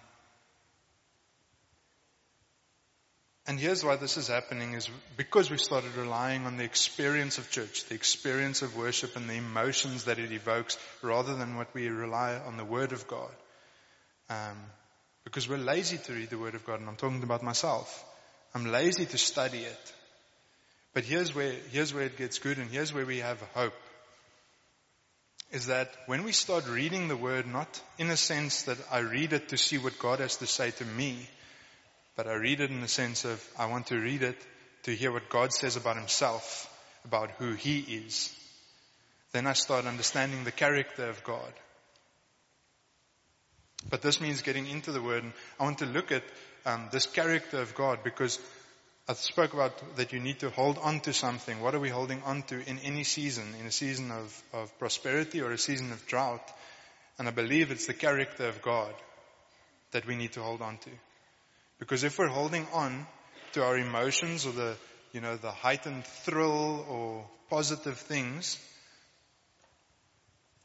And 3.46 3.58
here's 3.58 3.84
why 3.84 3.96
this 3.96 4.16
is 4.16 4.28
happening 4.28 4.74
is 4.74 4.88
because 5.16 5.50
we 5.50 5.56
started 5.56 5.96
relying 5.96 6.46
on 6.46 6.58
the 6.58 6.64
experience 6.64 7.38
of 7.38 7.50
church, 7.50 7.86
the 7.86 7.94
experience 7.94 8.62
of 8.62 8.76
worship 8.76 9.16
and 9.16 9.28
the 9.28 9.34
emotions 9.34 10.04
that 10.04 10.20
it 10.20 10.30
evokes 10.30 10.78
rather 11.02 11.34
than 11.34 11.56
what 11.56 11.74
we 11.74 11.88
rely 11.88 12.36
on 12.36 12.56
the 12.56 12.64
Word 12.64 12.92
of 12.92 13.08
God. 13.08 13.34
Um, 14.30 14.56
because 15.24 15.48
we're 15.48 15.58
lazy 15.58 15.98
to 15.98 16.12
read 16.12 16.30
the 16.30 16.38
Word 16.38 16.54
of 16.54 16.64
God 16.64 16.78
and 16.80 16.88
I'm 16.88 16.96
talking 16.96 17.22
about 17.24 17.42
myself. 17.42 18.04
I'm 18.54 18.70
lazy 18.70 19.06
to 19.06 19.18
study 19.18 19.58
it. 19.58 19.92
But 20.94 21.04
here's 21.04 21.34
where, 21.34 21.54
here's 21.70 21.92
where 21.92 22.04
it 22.04 22.18
gets 22.18 22.38
good 22.38 22.58
and 22.58 22.70
here's 22.70 22.94
where 22.94 23.06
we 23.06 23.18
have 23.18 23.40
hope. 23.54 23.74
Is 25.50 25.66
that 25.66 25.90
when 26.06 26.22
we 26.22 26.32
start 26.32 26.68
reading 26.68 27.08
the 27.08 27.16
Word, 27.16 27.46
not 27.46 27.80
in 27.98 28.08
a 28.10 28.16
sense 28.16 28.62
that 28.62 28.78
I 28.90 29.00
read 29.00 29.32
it 29.32 29.48
to 29.48 29.58
see 29.58 29.78
what 29.78 29.98
God 29.98 30.20
has 30.20 30.36
to 30.36 30.46
say 30.46 30.70
to 30.70 30.84
me, 30.84 31.28
but 32.16 32.26
I 32.26 32.34
read 32.34 32.60
it 32.60 32.70
in 32.70 32.80
the 32.80 32.88
sense 32.88 33.24
of 33.24 33.42
I 33.58 33.66
want 33.66 33.86
to 33.88 33.96
read 33.96 34.22
it 34.22 34.36
to 34.84 34.94
hear 34.94 35.12
what 35.12 35.28
God 35.28 35.52
says 35.52 35.76
about 35.76 35.96
himself, 35.96 36.68
about 37.04 37.30
who 37.32 37.52
he 37.52 37.80
is. 37.80 38.34
Then 39.32 39.46
I 39.46 39.54
start 39.54 39.86
understanding 39.86 40.44
the 40.44 40.52
character 40.52 41.08
of 41.08 41.24
God. 41.24 41.52
But 43.88 44.02
this 44.02 44.20
means 44.20 44.42
getting 44.42 44.66
into 44.66 44.92
the 44.92 45.02
word. 45.02 45.24
And 45.24 45.32
I 45.58 45.64
want 45.64 45.78
to 45.78 45.86
look 45.86 46.12
at 46.12 46.22
um, 46.66 46.88
this 46.92 47.06
character 47.06 47.60
of 47.60 47.74
God 47.74 48.00
because 48.04 48.38
I 49.08 49.14
spoke 49.14 49.52
about 49.54 49.96
that 49.96 50.12
you 50.12 50.20
need 50.20 50.40
to 50.40 50.50
hold 50.50 50.78
on 50.78 51.00
to 51.00 51.12
something. 51.12 51.60
What 51.60 51.74
are 51.74 51.80
we 51.80 51.88
holding 51.88 52.22
on 52.22 52.42
to 52.44 52.68
in 52.68 52.78
any 52.80 53.04
season? 53.04 53.54
In 53.58 53.66
a 53.66 53.72
season 53.72 54.10
of, 54.10 54.42
of 54.52 54.78
prosperity 54.78 55.40
or 55.40 55.50
a 55.50 55.58
season 55.58 55.92
of 55.92 56.06
drought? 56.06 56.48
And 57.18 57.26
I 57.26 57.32
believe 57.32 57.70
it's 57.70 57.86
the 57.86 57.94
character 57.94 58.48
of 58.48 58.62
God 58.62 58.94
that 59.90 60.06
we 60.06 60.14
need 60.14 60.32
to 60.32 60.42
hold 60.42 60.62
on 60.62 60.78
to. 60.78 60.90
Because 61.82 62.04
if 62.04 62.16
we're 62.16 62.28
holding 62.28 62.64
on 62.72 63.08
to 63.54 63.64
our 63.64 63.76
emotions 63.76 64.46
or 64.46 64.52
the, 64.52 64.76
you 65.10 65.20
know, 65.20 65.36
the 65.36 65.50
heightened 65.50 66.04
thrill 66.04 66.86
or 66.88 67.26
positive 67.50 67.98
things, 67.98 68.56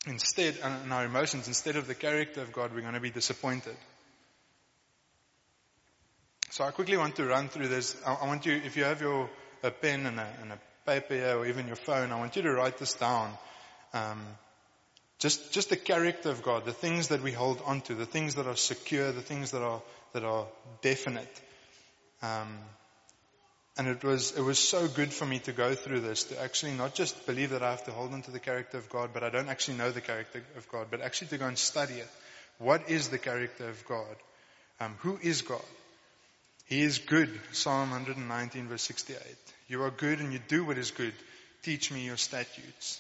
instead, 0.06 0.60
and 0.62 0.94
our 0.94 1.06
emotions, 1.06 1.48
instead 1.48 1.76
of 1.76 1.88
the 1.88 1.96
character 1.96 2.44
of 2.44 2.54
God, 2.54 2.72
we're 2.72 2.82
going 2.82 2.94
to 2.94 3.00
be 3.00 3.10
disappointed. 3.10 3.76
So 6.52 6.66
I 6.66 6.70
quickly 6.70 6.98
want 6.98 7.16
to 7.16 7.26
run 7.26 7.50
through 7.50 7.70
this. 7.70 8.00
I, 8.06 8.28
want 8.28 8.46
you, 8.46 8.54
if 8.54 8.78
you 8.78 8.84
have 8.84 9.02
your 9.02 9.28
a 9.64 9.72
pen 9.72 10.06
and 10.06 10.20
a, 10.20 10.28
and 10.44 10.52
a 10.52 10.60
paper 10.86 11.32
or 11.32 11.48
even 11.48 11.66
your 11.66 11.78
phone, 11.78 12.12
I 12.12 12.20
want 12.20 12.36
you 12.36 12.44
to 12.44 12.52
write 12.52 12.78
this 12.78 12.94
down. 12.94 13.32
Um, 13.92 14.24
just, 15.20 15.52
just 15.52 15.70
the 15.70 15.78
character 15.78 16.30
of 16.30 16.44
God, 16.44 16.66
the 16.66 16.74
things 16.74 17.08
that 17.08 17.24
we 17.24 17.32
hold 17.32 17.62
onto, 17.66 17.96
the 17.96 18.06
things 18.06 18.36
that 18.36 18.48
are 18.48 18.56
secure, 18.56 19.12
the 19.12 19.22
things 19.22 19.52
that 19.52 19.62
are 19.62 19.82
that 20.14 20.24
are 20.24 20.48
definite. 20.82 21.42
Um, 22.22 22.58
and 23.78 23.88
it 23.88 24.04
was, 24.04 24.36
it 24.36 24.42
was 24.42 24.58
so 24.58 24.88
good 24.88 25.14
for 25.14 25.26
me 25.26 25.40
to 25.40 25.52
go 25.52 25.76
through 25.76 26.00
this, 26.00 26.24
to 26.26 26.42
actually 26.42 26.72
not 26.72 26.96
just 26.96 27.28
believe 27.28 27.52
that 27.52 27.62
I 27.62 27.70
have 27.70 27.84
to 27.86 27.92
hold 27.92 28.14
on 28.14 28.24
to 28.24 28.32
the 28.32 28.40
character 28.40 28.80
of 28.80 28.90
God, 28.90 29.12
but 29.14 29.24
I 29.24 29.30
don't 29.30 29.50
actually 29.50 29.78
know 29.78 29.92
the 29.92 30.02
character 30.02 30.44
of 30.58 30.68
God, 30.70 30.88
but 30.90 31.02
actually 31.02 31.28
to 31.28 31.38
go 31.38 31.46
and 31.46 31.58
study 31.58 31.96
it. 31.96 32.10
What 32.58 32.90
is 32.90 33.10
the 33.10 33.20
character 33.20 33.70
of 33.70 33.86
God? 33.86 34.16
Um, 34.80 34.96
who 35.00 35.20
is 35.22 35.44
God? 35.44 35.62
He 36.66 36.82
is 36.82 36.98
good. 36.98 37.30
Psalm 37.52 37.92
119 37.92 38.68
verse 38.68 38.82
68. 38.82 39.20
You 39.68 39.84
are 39.84 39.92
good 39.92 40.20
and 40.20 40.34
you 40.34 40.40
do 40.48 40.66
what 40.66 40.80
is 40.80 40.90
good. 40.90 41.14
Teach 41.62 41.92
me 41.92 42.04
your 42.04 42.18
statutes. 42.18 43.00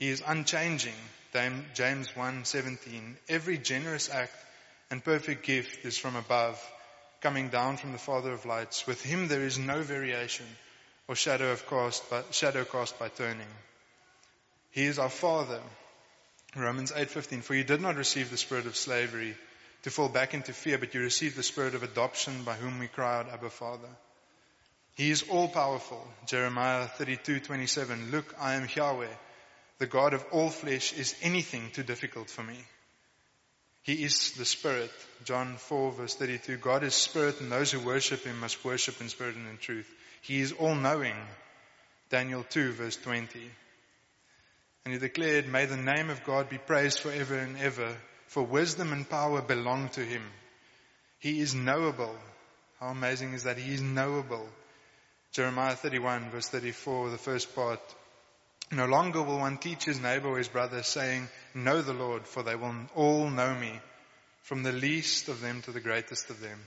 He 0.00 0.08
is 0.08 0.22
unchanging. 0.26 0.94
James 1.34 2.08
1:17. 2.16 3.16
Every 3.28 3.58
generous 3.58 4.08
act 4.08 4.34
and 4.90 5.04
perfect 5.04 5.44
gift 5.44 5.84
is 5.84 5.98
from 5.98 6.16
above, 6.16 6.58
coming 7.20 7.50
down 7.50 7.76
from 7.76 7.92
the 7.92 7.98
Father 7.98 8.32
of 8.32 8.46
lights. 8.46 8.86
With 8.86 9.02
him 9.02 9.28
there 9.28 9.42
is 9.42 9.58
no 9.58 9.82
variation 9.82 10.46
or 11.06 11.16
shadow 11.16 11.52
of 11.52 11.66
cast 11.66 12.08
by, 12.08 12.22
shadow 12.30 12.64
cast 12.64 12.98
by 12.98 13.10
turning. 13.10 13.52
He 14.70 14.86
is 14.86 14.98
our 14.98 15.10
Father. 15.10 15.60
Romans 16.56 16.92
8:15 16.92 17.42
For 17.42 17.54
you 17.54 17.64
did 17.64 17.82
not 17.82 17.96
receive 17.96 18.30
the 18.30 18.38
spirit 18.38 18.64
of 18.64 18.76
slavery 18.76 19.36
to 19.82 19.90
fall 19.90 20.08
back 20.08 20.32
into 20.32 20.54
fear, 20.54 20.78
but 20.78 20.94
you 20.94 21.02
received 21.02 21.36
the 21.36 21.42
spirit 21.42 21.74
of 21.74 21.82
adoption 21.82 22.42
by 22.44 22.54
whom 22.54 22.78
we 22.78 22.88
cry 22.88 23.18
out, 23.18 23.28
Abba 23.28 23.50
Father. 23.50 23.94
He 24.94 25.10
is 25.10 25.24
all 25.24 25.48
powerful. 25.48 26.02
Jeremiah 26.26 26.88
32:27 26.88 28.10
Look, 28.10 28.34
I 28.38 28.54
am 28.54 28.66
Yahweh. 28.74 29.14
The 29.80 29.86
God 29.86 30.12
of 30.12 30.24
all 30.30 30.50
flesh 30.50 30.92
is 30.92 31.16
anything 31.22 31.70
too 31.72 31.82
difficult 31.82 32.28
for 32.28 32.42
me. 32.42 32.58
He 33.82 34.04
is 34.04 34.32
the 34.32 34.44
Spirit. 34.44 34.92
John 35.24 35.56
4 35.56 35.92
verse 35.92 36.14
32. 36.14 36.58
God 36.58 36.84
is 36.84 36.94
Spirit 36.94 37.40
and 37.40 37.50
those 37.50 37.72
who 37.72 37.80
worship 37.80 38.24
Him 38.24 38.38
must 38.40 38.62
worship 38.62 39.00
in 39.00 39.08
spirit 39.08 39.36
and 39.36 39.48
in 39.48 39.56
truth. 39.56 39.90
He 40.20 40.40
is 40.40 40.52
all 40.52 40.74
knowing. 40.74 41.16
Daniel 42.10 42.44
2 42.44 42.72
verse 42.72 42.96
20. 42.96 43.40
And 44.84 44.92
he 44.94 45.00
declared, 45.00 45.48
may 45.48 45.64
the 45.64 45.78
name 45.78 46.10
of 46.10 46.24
God 46.24 46.50
be 46.50 46.58
praised 46.58 47.00
forever 47.00 47.38
and 47.38 47.56
ever, 47.58 47.96
for 48.26 48.42
wisdom 48.42 48.92
and 48.92 49.08
power 49.08 49.40
belong 49.40 49.88
to 49.90 50.00
Him. 50.00 50.22
He 51.18 51.40
is 51.40 51.54
knowable. 51.54 52.14
How 52.80 52.88
amazing 52.88 53.32
is 53.32 53.44
that? 53.44 53.58
He 53.58 53.74
is 53.74 53.80
knowable. 53.80 54.46
Jeremiah 55.32 55.74
31 55.74 56.30
verse 56.30 56.48
34, 56.48 57.10
the 57.10 57.18
first 57.18 57.54
part. 57.54 57.80
No 58.72 58.86
longer 58.86 59.20
will 59.22 59.38
one 59.38 59.58
teach 59.58 59.84
his 59.84 60.00
neighbor 60.00 60.28
or 60.28 60.38
his 60.38 60.48
brother 60.48 60.82
saying, 60.82 61.28
know 61.54 61.82
the 61.82 61.92
Lord, 61.92 62.26
for 62.26 62.42
they 62.42 62.54
will 62.54 62.74
all 62.94 63.28
know 63.28 63.52
me, 63.54 63.80
from 64.42 64.62
the 64.62 64.72
least 64.72 65.28
of 65.28 65.40
them 65.40 65.62
to 65.62 65.72
the 65.72 65.80
greatest 65.80 66.30
of 66.30 66.40
them. 66.40 66.58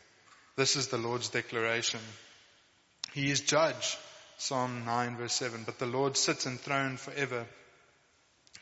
This 0.57 0.75
is 0.75 0.87
the 0.87 0.97
Lord's 0.97 1.29
declaration. 1.29 2.01
He 3.13 3.31
is 3.31 3.41
judge, 3.41 3.97
Psalm 4.37 4.83
9 4.85 5.17
verse 5.17 5.33
7, 5.33 5.63
but 5.65 5.79
the 5.79 5.85
Lord 5.85 6.17
sits 6.17 6.45
enthroned 6.45 6.99
forever. 6.99 7.45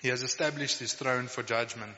He 0.01 0.09
has 0.09 0.21
established 0.21 0.79
his 0.79 0.93
throne 0.93 1.27
for 1.27 1.41
judgment. 1.41 1.95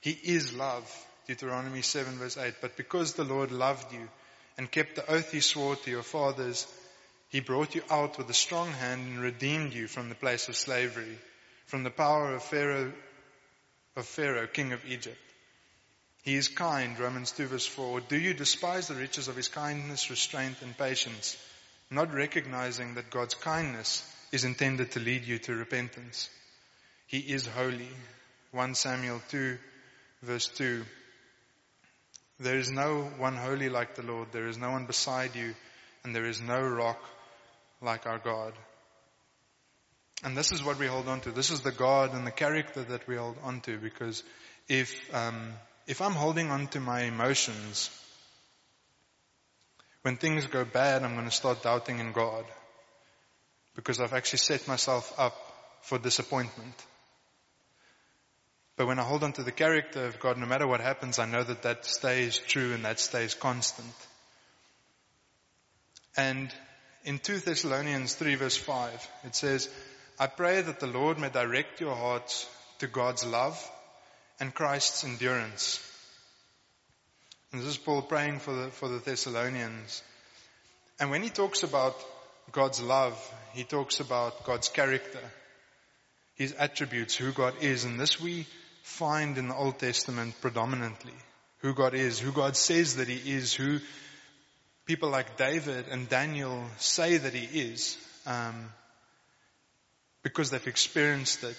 He 0.00 0.12
is 0.12 0.54
love, 0.54 0.90
Deuteronomy 1.26 1.82
7 1.82 2.14
verse 2.14 2.38
8, 2.38 2.54
but 2.62 2.76
because 2.76 3.12
the 3.12 3.24
Lord 3.24 3.52
loved 3.52 3.92
you 3.92 4.08
and 4.56 4.70
kept 4.70 4.96
the 4.96 5.10
oath 5.10 5.32
he 5.32 5.40
swore 5.40 5.76
to 5.76 5.90
your 5.90 6.02
fathers, 6.02 6.66
he 7.28 7.40
brought 7.40 7.74
you 7.74 7.82
out 7.90 8.16
with 8.16 8.28
a 8.30 8.34
strong 8.34 8.72
hand 8.72 9.02
and 9.06 9.20
redeemed 9.20 9.74
you 9.74 9.86
from 9.86 10.08
the 10.08 10.14
place 10.14 10.48
of 10.48 10.56
slavery, 10.56 11.18
from 11.66 11.84
the 11.84 11.90
power 11.90 12.34
of 12.34 12.42
Pharaoh, 12.42 12.92
of 13.96 14.06
Pharaoh, 14.06 14.46
king 14.46 14.72
of 14.72 14.84
Egypt. 14.86 15.18
He 16.22 16.36
is 16.36 16.48
kind, 16.48 16.98
Romans 16.98 17.32
2 17.32 17.46
verse 17.46 17.66
4. 17.66 18.00
Do 18.00 18.18
you 18.18 18.34
despise 18.34 18.88
the 18.88 18.94
riches 18.94 19.28
of 19.28 19.36
his 19.36 19.48
kindness, 19.48 20.10
restraint, 20.10 20.56
and 20.62 20.76
patience, 20.76 21.36
not 21.90 22.14
recognizing 22.14 22.94
that 22.94 23.10
God's 23.10 23.34
kindness 23.34 24.02
is 24.32 24.44
intended 24.44 24.92
to 24.92 25.00
lead 25.00 25.24
you 25.24 25.38
to 25.40 25.54
repentance? 25.54 26.30
He 27.06 27.18
is 27.18 27.46
holy. 27.46 27.88
1 28.52 28.74
Samuel 28.74 29.20
2 29.28 29.58
verse 30.22 30.46
2. 30.48 30.84
There 32.40 32.58
is 32.58 32.70
no 32.70 33.02
one 33.18 33.36
holy 33.36 33.68
like 33.68 33.94
the 33.94 34.02
Lord. 34.02 34.28
There 34.32 34.48
is 34.48 34.56
no 34.56 34.70
one 34.70 34.86
beside 34.86 35.34
you, 35.34 35.54
and 36.04 36.14
there 36.14 36.26
is 36.26 36.40
no 36.40 36.60
rock 36.60 37.00
like 37.80 38.06
our 38.06 38.18
God. 38.18 38.52
And 40.24 40.36
this 40.36 40.50
is 40.50 40.64
what 40.64 40.78
we 40.78 40.86
hold 40.86 41.08
on 41.08 41.20
to. 41.20 41.30
This 41.30 41.50
is 41.50 41.60
the 41.60 41.72
God 41.72 42.14
and 42.14 42.26
the 42.26 42.32
character 42.32 42.82
that 42.82 43.06
we 43.06 43.16
hold 43.16 43.36
on 43.42 43.60
to 43.62 43.78
because 43.78 44.22
if, 44.68 45.14
um, 45.14 45.52
if 45.86 46.02
I'm 46.02 46.12
holding 46.12 46.50
on 46.50 46.66
to 46.68 46.80
my 46.80 47.02
emotions, 47.02 47.90
when 50.02 50.16
things 50.16 50.46
go 50.46 50.64
bad, 50.64 51.02
I'm 51.02 51.14
going 51.14 51.26
to 51.26 51.30
start 51.30 51.62
doubting 51.62 52.00
in 52.00 52.12
God 52.12 52.44
because 53.76 54.00
I've 54.00 54.12
actually 54.12 54.40
set 54.40 54.66
myself 54.66 55.12
up 55.18 55.36
for 55.82 55.98
disappointment. 55.98 56.74
But 58.76 58.86
when 58.86 58.98
I 58.98 59.02
hold 59.02 59.24
on 59.24 59.32
to 59.34 59.42
the 59.42 59.52
character 59.52 60.06
of 60.06 60.20
God, 60.20 60.38
no 60.38 60.46
matter 60.46 60.66
what 60.66 60.80
happens, 60.80 61.18
I 61.18 61.26
know 61.26 61.42
that 61.42 61.62
that 61.62 61.84
stays 61.84 62.38
true 62.38 62.74
and 62.74 62.84
that 62.84 63.00
stays 63.00 63.34
constant. 63.34 63.94
And 66.16 66.52
in 67.08 67.18
2 67.18 67.38
Thessalonians 67.38 68.14
3 68.16 68.34
verse 68.34 68.58
5, 68.58 69.10
it 69.24 69.34
says, 69.34 69.70
I 70.20 70.26
pray 70.26 70.60
that 70.60 70.78
the 70.78 70.86
Lord 70.86 71.18
may 71.18 71.30
direct 71.30 71.80
your 71.80 71.94
hearts 71.94 72.46
to 72.80 72.86
God's 72.86 73.24
love 73.24 73.58
and 74.38 74.54
Christ's 74.54 75.04
endurance. 75.04 75.82
And 77.50 77.62
this 77.62 77.70
is 77.70 77.78
Paul 77.78 78.02
praying 78.02 78.40
for 78.40 78.52
the, 78.52 78.68
for 78.68 78.90
the 78.90 78.98
Thessalonians. 78.98 80.02
And 81.00 81.10
when 81.10 81.22
he 81.22 81.30
talks 81.30 81.62
about 81.62 81.96
God's 82.52 82.82
love, 82.82 83.18
he 83.54 83.64
talks 83.64 84.00
about 84.00 84.44
God's 84.44 84.68
character, 84.68 85.22
his 86.34 86.52
attributes, 86.58 87.16
who 87.16 87.32
God 87.32 87.54
is. 87.62 87.86
And 87.86 87.98
this 87.98 88.20
we 88.20 88.46
find 88.82 89.38
in 89.38 89.48
the 89.48 89.56
Old 89.56 89.78
Testament 89.78 90.34
predominantly. 90.42 91.14
Who 91.60 91.72
God 91.72 91.94
is, 91.94 92.20
who 92.20 92.32
God 92.32 92.54
says 92.54 92.96
that 92.96 93.08
he 93.08 93.32
is, 93.32 93.54
who 93.54 93.80
people 94.88 95.10
like 95.10 95.36
David 95.36 95.84
and 95.90 96.08
Daniel 96.08 96.64
say 96.78 97.18
that 97.18 97.34
he 97.34 97.60
is, 97.60 97.98
um, 98.26 98.70
because 100.22 100.48
they've 100.48 100.66
experienced 100.66 101.44
it. 101.44 101.58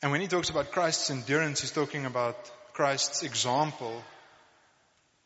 And 0.00 0.12
when 0.12 0.20
he 0.20 0.28
talks 0.28 0.48
about 0.48 0.70
Christ's 0.70 1.10
endurance, 1.10 1.60
he's 1.60 1.72
talking 1.72 2.06
about 2.06 2.36
Christ's 2.72 3.24
example 3.24 4.04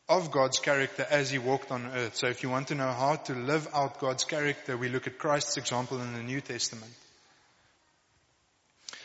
of 0.09 0.31
God's 0.31 0.57
character 0.57 1.05
as 1.07 1.29
he 1.29 1.37
walked 1.37 1.71
on 1.71 1.85
earth. 1.85 2.15
So 2.15 2.25
if 2.25 2.41
you 2.41 2.49
want 2.49 2.69
to 2.69 2.75
know 2.75 2.91
how 2.91 3.17
to 3.17 3.33
live 3.33 3.67
out 3.71 3.99
God's 3.99 4.23
character, 4.23 4.75
we 4.75 4.89
look 4.89 5.05
at 5.05 5.19
Christ's 5.19 5.57
example 5.57 6.01
in 6.01 6.11
the 6.13 6.23
New 6.23 6.41
Testament. 6.41 6.91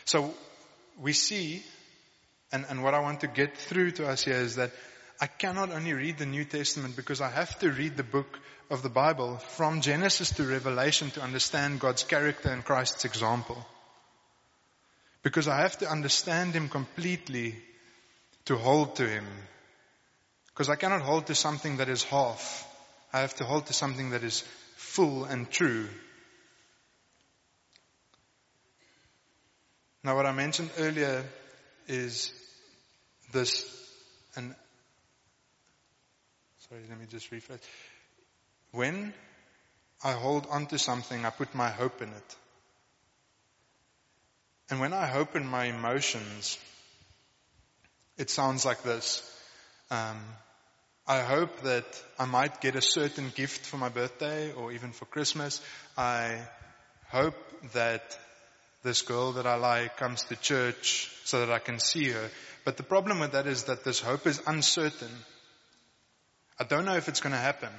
So 0.06 0.32
we 0.98 1.12
see, 1.12 1.62
and, 2.50 2.64
and 2.70 2.82
what 2.82 2.94
I 2.94 3.00
want 3.00 3.20
to 3.20 3.26
get 3.26 3.58
through 3.58 3.90
to 3.92 4.08
us 4.08 4.24
here 4.24 4.40
is 4.40 4.56
that 4.56 4.70
I 5.20 5.26
cannot 5.26 5.70
only 5.70 5.92
read 5.92 6.16
the 6.16 6.24
New 6.24 6.46
Testament 6.46 6.96
because 6.96 7.20
I 7.20 7.28
have 7.28 7.58
to 7.58 7.70
read 7.70 7.98
the 7.98 8.02
book 8.02 8.38
of 8.70 8.82
the 8.82 8.88
Bible 8.88 9.36
from 9.36 9.82
Genesis 9.82 10.30
to 10.30 10.44
Revelation 10.44 11.10
to 11.10 11.20
understand 11.20 11.78
God's 11.78 12.04
character 12.04 12.48
and 12.48 12.64
Christ's 12.64 13.04
example. 13.04 13.62
Because 15.22 15.46
I 15.46 15.60
have 15.60 15.76
to 15.78 15.90
understand 15.90 16.54
Him 16.54 16.70
completely 16.70 17.54
to 18.46 18.56
hold 18.56 18.96
to 18.96 19.06
Him. 19.06 19.26
Because 20.46 20.70
I 20.70 20.76
cannot 20.76 21.02
hold 21.02 21.26
to 21.26 21.34
something 21.34 21.76
that 21.76 21.90
is 21.90 22.02
half. 22.02 22.66
I 23.12 23.20
have 23.20 23.34
to 23.36 23.44
hold 23.44 23.66
to 23.66 23.74
something 23.74 24.10
that 24.10 24.24
is 24.24 24.42
full 24.76 25.24
and 25.24 25.50
true. 25.50 25.88
Now 30.02 30.16
what 30.16 30.24
I 30.24 30.32
mentioned 30.32 30.70
earlier 30.78 31.24
is 31.86 32.32
this, 33.32 33.66
and 34.34 34.54
Sorry, 36.70 36.82
let 36.88 37.00
me 37.00 37.06
just 37.10 37.28
rephrase. 37.32 37.58
When 38.70 39.12
I 40.04 40.12
hold 40.12 40.46
on 40.48 40.66
to 40.66 40.78
something, 40.78 41.24
I 41.24 41.30
put 41.30 41.52
my 41.52 41.68
hope 41.68 42.00
in 42.00 42.10
it. 42.10 42.36
And 44.70 44.78
when 44.78 44.92
I 44.92 45.06
hope 45.06 45.34
in 45.34 45.44
my 45.44 45.64
emotions, 45.64 46.56
it 48.18 48.30
sounds 48.30 48.64
like 48.64 48.84
this. 48.84 49.20
Um, 49.90 50.16
I 51.08 51.22
hope 51.22 51.62
that 51.62 52.02
I 52.20 52.26
might 52.26 52.60
get 52.60 52.76
a 52.76 52.80
certain 52.80 53.32
gift 53.34 53.66
for 53.66 53.76
my 53.76 53.88
birthday 53.88 54.52
or 54.52 54.70
even 54.70 54.92
for 54.92 55.06
Christmas. 55.06 55.60
I 55.98 56.38
hope 57.08 57.34
that 57.72 58.16
this 58.84 59.02
girl 59.02 59.32
that 59.32 59.46
I 59.48 59.56
like 59.56 59.96
comes 59.96 60.22
to 60.26 60.36
church 60.36 61.10
so 61.24 61.40
that 61.40 61.50
I 61.50 61.58
can 61.58 61.80
see 61.80 62.10
her. 62.10 62.30
But 62.64 62.76
the 62.76 62.84
problem 62.84 63.18
with 63.18 63.32
that 63.32 63.48
is 63.48 63.64
that 63.64 63.82
this 63.82 63.98
hope 63.98 64.28
is 64.28 64.40
uncertain. 64.46 65.10
I 66.60 66.64
don't 66.64 66.84
know 66.84 66.96
if 66.96 67.08
it's 67.08 67.20
going 67.20 67.32
to 67.32 67.38
happen, 67.38 67.70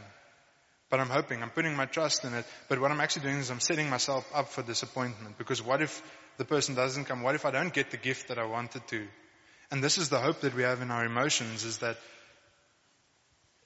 but 0.90 1.00
I'm 1.00 1.10
hoping, 1.10 1.44
I'm 1.44 1.52
putting 1.52 1.76
my 1.76 1.86
trust 1.86 2.26
in 2.26 2.34
it. 2.34 2.46
But 2.68 2.82
what 2.82 2.90
I'm 2.92 3.00
actually 3.00 3.22
doing 3.22 3.38
is 3.38 3.52
I'm 3.52 3.60
setting 3.60 3.92
myself 3.92 4.28
up 4.34 4.50
for 4.50 4.64
disappointment 4.64 5.38
because 5.38 5.62
what 5.62 5.84
if 5.84 6.02
the 6.38 6.46
person 6.46 6.74
doesn't 6.74 7.06
come? 7.06 7.22
What 7.22 7.36
if 7.36 7.46
I 7.46 7.52
don't 7.52 7.72
get 7.72 7.92
the 7.92 7.98
gift 7.98 8.30
that 8.30 8.40
I 8.40 8.46
wanted 8.46 8.88
to? 8.88 9.08
And 9.70 9.84
this 9.84 10.00
is 10.00 10.10
the 10.10 10.18
hope 10.18 10.42
that 10.42 10.56
we 10.56 10.64
have 10.64 10.82
in 10.82 10.90
our 10.90 11.06
emotions 11.06 11.64
is 11.64 11.78
that 11.78 11.98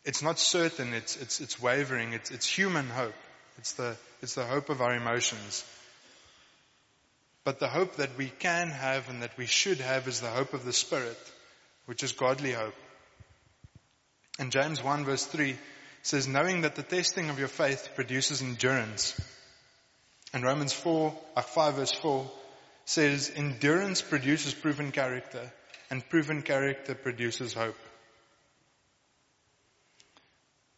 it's 0.03 0.21
not 0.21 0.37
certain, 0.37 0.93
it's, 0.93 1.15
it's, 1.15 1.39
it's 1.39 1.61
wavering, 1.61 2.11
it's, 2.11 2.29
it's 2.29 2.45
human 2.45 2.87
hope. 2.87 3.15
It's 3.57 3.71
the, 3.73 3.95
it's 4.21 4.35
the 4.35 4.43
hope 4.43 4.69
of 4.69 4.81
our 4.81 4.93
emotions. 4.93 5.63
But 7.45 7.59
the 7.59 7.69
hope 7.69 7.95
that 7.95 8.17
we 8.17 8.27
can 8.27 8.67
have 8.69 9.09
and 9.09 9.23
that 9.23 9.37
we 9.37 9.45
should 9.45 9.79
have 9.79 10.09
is 10.09 10.19
the 10.19 10.27
hope 10.29 10.53
of 10.53 10.65
the 10.65 10.73
Spirit, 10.73 11.17
which 11.85 12.03
is 12.03 12.11
godly 12.11 12.51
hope. 12.51 12.75
And 14.37 14.51
James 14.51 14.83
1 14.83 15.05
verse 15.05 15.25
3 15.25 15.55
says, 16.01 16.27
knowing 16.27 16.61
that 16.61 16.75
the 16.75 16.83
testing 16.83 17.29
of 17.29 17.39
your 17.39 17.47
faith 17.47 17.89
produces 17.95 18.41
endurance. 18.41 19.19
And 20.33 20.43
Romans 20.43 20.73
4, 20.73 21.17
uh, 21.35 21.41
5 21.41 21.73
verse 21.75 21.93
4 21.93 22.29
says, 22.85 23.31
endurance 23.35 24.01
produces 24.01 24.53
proven 24.53 24.91
character 24.91 25.51
and 25.89 26.07
proven 26.09 26.41
character 26.41 26.95
produces 26.95 27.53
hope. 27.53 27.77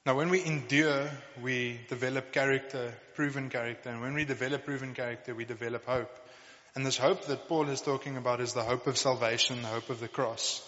Now 0.05 0.15
when 0.15 0.29
we 0.29 0.45
endure, 0.45 1.09
we 1.41 1.81
develop 1.89 2.31
character, 2.31 2.93
proven 3.15 3.49
character, 3.49 3.89
and 3.89 4.01
when 4.01 4.13
we 4.13 4.23
develop 4.23 4.63
proven 4.63 4.93
character, 4.93 5.35
we 5.35 5.43
develop 5.43 5.85
hope. 5.85 6.11
And 6.75 6.85
this 6.85 6.97
hope 6.97 7.25
that 7.25 7.49
Paul 7.49 7.67
is 7.69 7.81
talking 7.81 8.15
about 8.15 8.39
is 8.39 8.53
the 8.53 8.63
hope 8.63 8.87
of 8.87 8.97
salvation, 8.97 9.61
the 9.61 9.67
hope 9.67 9.89
of 9.89 9.99
the 9.99 10.07
cross. 10.07 10.61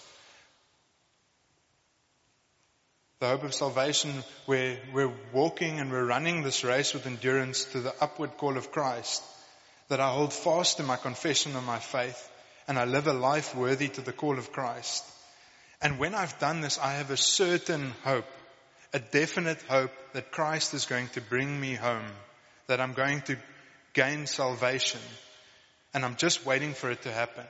The 3.20 3.28
hope 3.28 3.44
of 3.44 3.54
salvation 3.54 4.24
we're 4.46 5.12
walking 5.32 5.78
and 5.78 5.92
we're 5.92 6.06
running 6.06 6.42
this 6.42 6.64
race 6.64 6.94
with 6.94 7.06
endurance 7.06 7.64
to 7.64 7.80
the 7.80 7.94
upward 8.00 8.36
call 8.36 8.56
of 8.56 8.72
Christ. 8.72 9.22
That 9.88 10.00
I 10.00 10.12
hold 10.12 10.32
fast 10.32 10.78
to 10.78 10.82
my 10.82 10.96
confession 10.96 11.54
of 11.54 11.64
my 11.64 11.78
faith 11.78 12.30
and 12.66 12.78
I 12.78 12.84
live 12.84 13.06
a 13.06 13.12
life 13.12 13.54
worthy 13.54 13.88
to 13.88 14.00
the 14.00 14.12
call 14.12 14.38
of 14.38 14.52
Christ. 14.52 15.04
And 15.82 15.98
when 15.98 16.14
I've 16.14 16.38
done 16.38 16.60
this, 16.60 16.78
I 16.78 16.94
have 16.94 17.10
a 17.10 17.16
certain 17.16 17.92
hope 18.04 18.26
a 18.92 18.98
definite 18.98 19.62
hope 19.62 19.92
that 20.14 20.32
Christ 20.32 20.74
is 20.74 20.86
going 20.86 21.08
to 21.08 21.20
bring 21.20 21.60
me 21.60 21.74
home, 21.74 22.10
that 22.66 22.80
I'm 22.80 22.92
going 22.92 23.22
to 23.22 23.36
gain 23.92 24.26
salvation, 24.26 25.00
and 25.94 26.04
I'm 26.04 26.16
just 26.16 26.44
waiting 26.44 26.74
for 26.74 26.90
it 26.90 27.02
to 27.02 27.12
happen. 27.12 27.44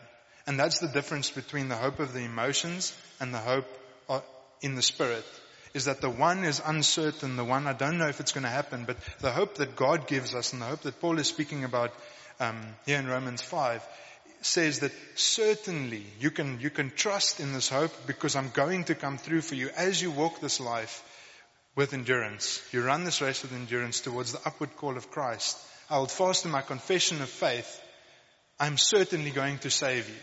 And 0.46 0.58
that's 0.58 0.80
the 0.80 0.88
difference 0.88 1.30
between 1.30 1.68
the 1.68 1.76
hope 1.76 1.98
of 1.98 2.12
the 2.12 2.20
emotions 2.20 2.94
and 3.20 3.32
the 3.32 3.38
hope 3.38 3.66
uh, 4.08 4.20
in 4.60 4.74
the 4.74 4.82
spirit. 4.82 5.24
Is 5.72 5.84
that 5.84 6.00
the 6.00 6.10
one 6.10 6.44
is 6.44 6.60
uncertain, 6.64 7.36
the 7.36 7.44
one 7.44 7.66
I 7.66 7.72
don't 7.72 7.98
know 7.98 8.08
if 8.08 8.20
it's 8.20 8.32
going 8.32 8.44
to 8.44 8.50
happen, 8.50 8.84
but 8.86 8.96
the 9.20 9.30
hope 9.30 9.56
that 9.56 9.76
God 9.76 10.08
gives 10.08 10.34
us 10.34 10.52
and 10.52 10.60
the 10.60 10.66
hope 10.66 10.80
that 10.82 11.00
Paul 11.00 11.18
is 11.18 11.28
speaking 11.28 11.64
about 11.64 11.92
um, 12.40 12.56
here 12.86 12.98
in 12.98 13.06
Romans 13.06 13.42
5 13.42 13.86
says 14.42 14.80
that 14.80 14.92
certainly 15.14 16.04
you 16.18 16.30
can, 16.30 16.60
you 16.60 16.70
can 16.70 16.90
trust 16.90 17.40
in 17.40 17.52
this 17.52 17.68
hope 17.68 17.92
because 18.06 18.36
I'm 18.36 18.50
going 18.50 18.84
to 18.84 18.94
come 18.94 19.18
through 19.18 19.42
for 19.42 19.54
you 19.54 19.68
as 19.76 20.00
you 20.00 20.10
walk 20.10 20.40
this 20.40 20.60
life 20.60 21.04
with 21.76 21.92
endurance. 21.92 22.62
You 22.72 22.82
run 22.82 23.04
this 23.04 23.20
race 23.20 23.42
with 23.42 23.52
endurance 23.52 24.00
towards 24.00 24.32
the 24.32 24.40
upward 24.44 24.76
call 24.76 24.96
of 24.96 25.10
Christ. 25.10 25.58
I 25.88 25.94
hold 25.94 26.10
fast 26.10 26.42
to 26.42 26.48
my 26.48 26.62
confession 26.62 27.20
of 27.20 27.28
faith. 27.28 27.80
I'm 28.58 28.76
certainly 28.76 29.30
going 29.30 29.58
to 29.58 29.70
save 29.70 30.08
you. 30.08 30.14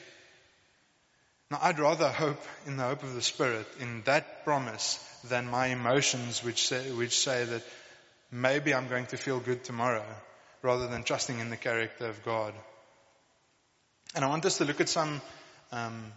Now 1.50 1.60
I'd 1.62 1.80
rather 1.80 2.10
hope 2.10 2.42
in 2.66 2.77
the 2.77 2.84
hope 2.84 3.04
of 3.04 3.13
the 3.13 3.22
Spirit, 3.22 3.68
in 3.80 4.01
that 4.04 4.44
promise, 4.44 5.00
than 5.30 5.48
my 5.50 5.68
emotions 5.68 6.44
which 6.44 6.68
say, 6.68 6.92
which 6.92 7.18
say 7.18 7.46
that 7.46 7.63
maybe 8.32 8.74
I'm 8.74 8.88
going 8.89 9.06
to 9.08 9.17
feel 9.17 9.39
good 9.39 9.63
tomorrow, 9.63 10.06
rather 10.62 10.88
than 10.88 11.04
trusting 11.04 11.39
in 11.39 11.50
the 11.50 11.58
character 11.58 12.08
of 12.08 12.24
God. 12.26 12.54
And 14.15 14.26
I 14.26 14.28
want 14.28 14.45
us 14.45 14.58
to 14.58 14.65
look 14.65 14.82
at 14.82 14.89
some, 14.89 15.21
um, 15.71 16.12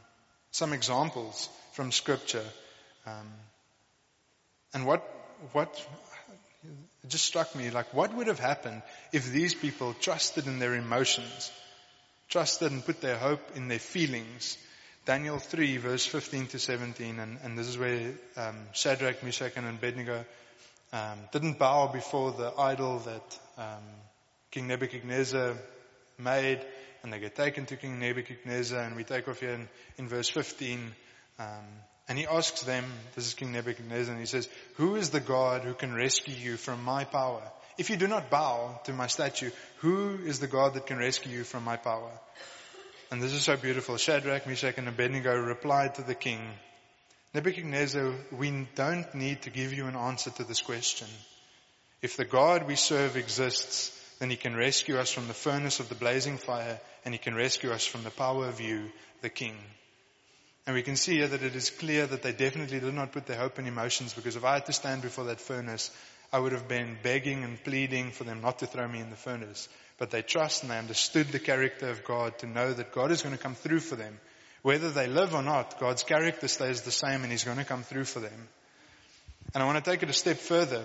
some 0.50 0.72
examples 0.72 1.48
from 1.72 1.92
scripture. 1.92 2.44
Um, 3.07 3.33
and 4.74 4.87
what 4.87 5.02
what, 5.52 5.87
just 7.09 7.24
struck 7.24 7.54
me 7.54 7.70
like 7.70 7.94
what 7.94 8.14
would 8.14 8.26
have 8.26 8.38
happened 8.38 8.83
if 9.12 9.31
these 9.31 9.54
people 9.54 9.94
trusted 9.94 10.46
in 10.46 10.59
their 10.59 10.74
emotions, 10.74 11.50
trusted 12.28 12.70
and 12.72 12.85
put 12.85 13.00
their 13.00 13.16
hope 13.16 13.40
in 13.57 13.68
their 13.68 13.78
feelings. 13.78 14.59
Daniel 15.04 15.38
3 15.38 15.78
verse 15.78 16.06
15 16.06 16.48
to 16.48 16.58
17 16.58 17.18
and, 17.18 17.38
and 17.42 17.58
this 17.58 17.68
is 17.68 17.78
where 17.78 18.12
um, 18.36 18.56
Shadrach, 18.72 19.22
Meshach 19.22 19.52
and 19.56 19.66
Abednego 19.66 20.24
um, 20.92 21.18
didn't 21.32 21.58
bow 21.58 21.86
before 21.88 22.32
the 22.32 22.52
idol 22.58 22.98
that 23.00 23.38
um, 23.58 23.84
King 24.50 24.66
Nebuchadnezzar 24.66 25.54
made 26.18 26.60
and 27.02 27.12
they 27.12 27.18
get 27.18 27.34
taken 27.34 27.66
to 27.66 27.76
King 27.76 27.98
Nebuchadnezzar 27.98 28.80
and 28.80 28.96
we 28.96 29.04
take 29.04 29.26
off 29.28 29.40
here 29.40 29.54
in, 29.54 29.68
in 29.96 30.08
verse 30.08 30.28
15 30.28 30.92
um, 31.38 31.46
and 32.10 32.18
he 32.18 32.26
asks 32.26 32.64
them, 32.64 32.84
this 33.14 33.28
is 33.28 33.34
King 33.34 33.52
Nebuchadnezzar, 33.52 34.12
and 34.12 34.20
he 34.20 34.26
says, 34.26 34.48
who 34.74 34.96
is 34.96 35.10
the 35.10 35.20
God 35.20 35.62
who 35.62 35.74
can 35.74 35.94
rescue 35.94 36.34
you 36.34 36.56
from 36.56 36.82
my 36.82 37.04
power? 37.04 37.40
If 37.78 37.88
you 37.88 37.96
do 37.96 38.08
not 38.08 38.30
bow 38.30 38.80
to 38.84 38.92
my 38.92 39.06
statue, 39.06 39.50
who 39.76 40.18
is 40.26 40.40
the 40.40 40.48
God 40.48 40.74
that 40.74 40.86
can 40.86 40.98
rescue 40.98 41.30
you 41.30 41.44
from 41.44 41.62
my 41.62 41.76
power? 41.76 42.10
And 43.11 43.20
this 43.20 43.33
is 43.33 43.42
so 43.42 43.57
beautiful. 43.57 43.96
Shadrach, 43.96 44.46
Meshach, 44.46 44.79
and 44.79 44.87
Abednego 44.87 45.37
replied 45.37 45.96
to 45.96 46.03
the 46.03 46.14
king, 46.14 46.40
Nebuchadnezzar, 47.35 48.12
we 48.31 48.68
don't 48.77 49.12
need 49.14 49.42
to 49.42 49.51
give 49.51 49.73
you 49.73 49.87
an 49.87 49.96
answer 49.96 50.31
to 50.31 50.44
this 50.44 50.61
question. 50.61 51.09
If 52.03 52.16
the 52.16 52.25
God 52.25 52.68
we 52.68 52.77
serve 52.77 53.16
exists, 53.16 53.96
then 54.20 54.31
he 54.31 54.37
can 54.37 54.55
rescue 54.55 54.96
us 54.96 55.11
from 55.11 55.27
the 55.27 55.35
furnace 55.35 55.81
of 55.81 55.88
the 55.88 55.94
blazing 55.96 56.38
fire, 56.38 56.79
and 57.05 57.12
he 57.12 57.18
can 57.18 57.35
rescue 57.35 57.73
us 57.73 57.85
from 57.85 58.05
the 58.05 58.11
power 58.11 58.46
of 58.46 58.61
you, 58.61 58.90
the 59.23 59.29
king. 59.29 59.57
And 60.66 60.77
we 60.77 60.83
can 60.83 60.94
see 60.96 61.16
here 61.16 61.27
that 61.29 61.42
it 61.42 61.57
is 61.57 61.70
clear 61.70 62.07
that 62.07 62.23
they 62.23 62.33
definitely 62.33 62.79
did 62.79 62.94
not 62.94 63.12
put 63.12 63.27
their 63.27 63.38
hope 63.38 63.59
in 63.59 63.66
emotions 63.66 64.12
because 64.12 64.37
if 64.37 64.44
I 64.44 64.55
had 64.55 64.66
to 64.66 64.73
stand 64.73 65.03
before 65.03 65.25
that 65.25 65.40
furnace, 65.40 65.90
I 66.33 66.38
would 66.38 66.53
have 66.53 66.68
been 66.68 66.96
begging 67.03 67.42
and 67.42 67.62
pleading 67.64 68.12
for 68.12 68.23
them 68.23 68.40
not 68.40 68.61
to 68.61 68.66
throw 68.66 68.87
me 68.87 69.01
in 69.01 69.11
the 69.11 69.16
furnace. 69.16 69.68
But 70.00 70.10
they 70.10 70.22
trust 70.22 70.62
and 70.62 70.72
they 70.72 70.78
understood 70.78 71.28
the 71.28 71.38
character 71.38 71.90
of 71.90 72.04
God 72.04 72.38
to 72.38 72.46
know 72.46 72.72
that 72.72 72.92
God 72.92 73.12
is 73.12 73.20
going 73.20 73.36
to 73.36 73.42
come 73.42 73.54
through 73.54 73.80
for 73.80 73.96
them. 73.96 74.18
Whether 74.62 74.90
they 74.90 75.06
live 75.06 75.34
or 75.34 75.42
not, 75.42 75.78
God's 75.78 76.02
character 76.02 76.48
stays 76.48 76.80
the 76.80 76.90
same 76.90 77.22
and 77.22 77.30
He's 77.30 77.44
going 77.44 77.58
to 77.58 77.64
come 77.64 77.82
through 77.82 78.04
for 78.04 78.20
them. 78.20 78.48
And 79.54 79.62
I 79.62 79.66
want 79.66 79.82
to 79.84 79.90
take 79.90 80.02
it 80.02 80.08
a 80.08 80.14
step 80.14 80.38
further 80.38 80.82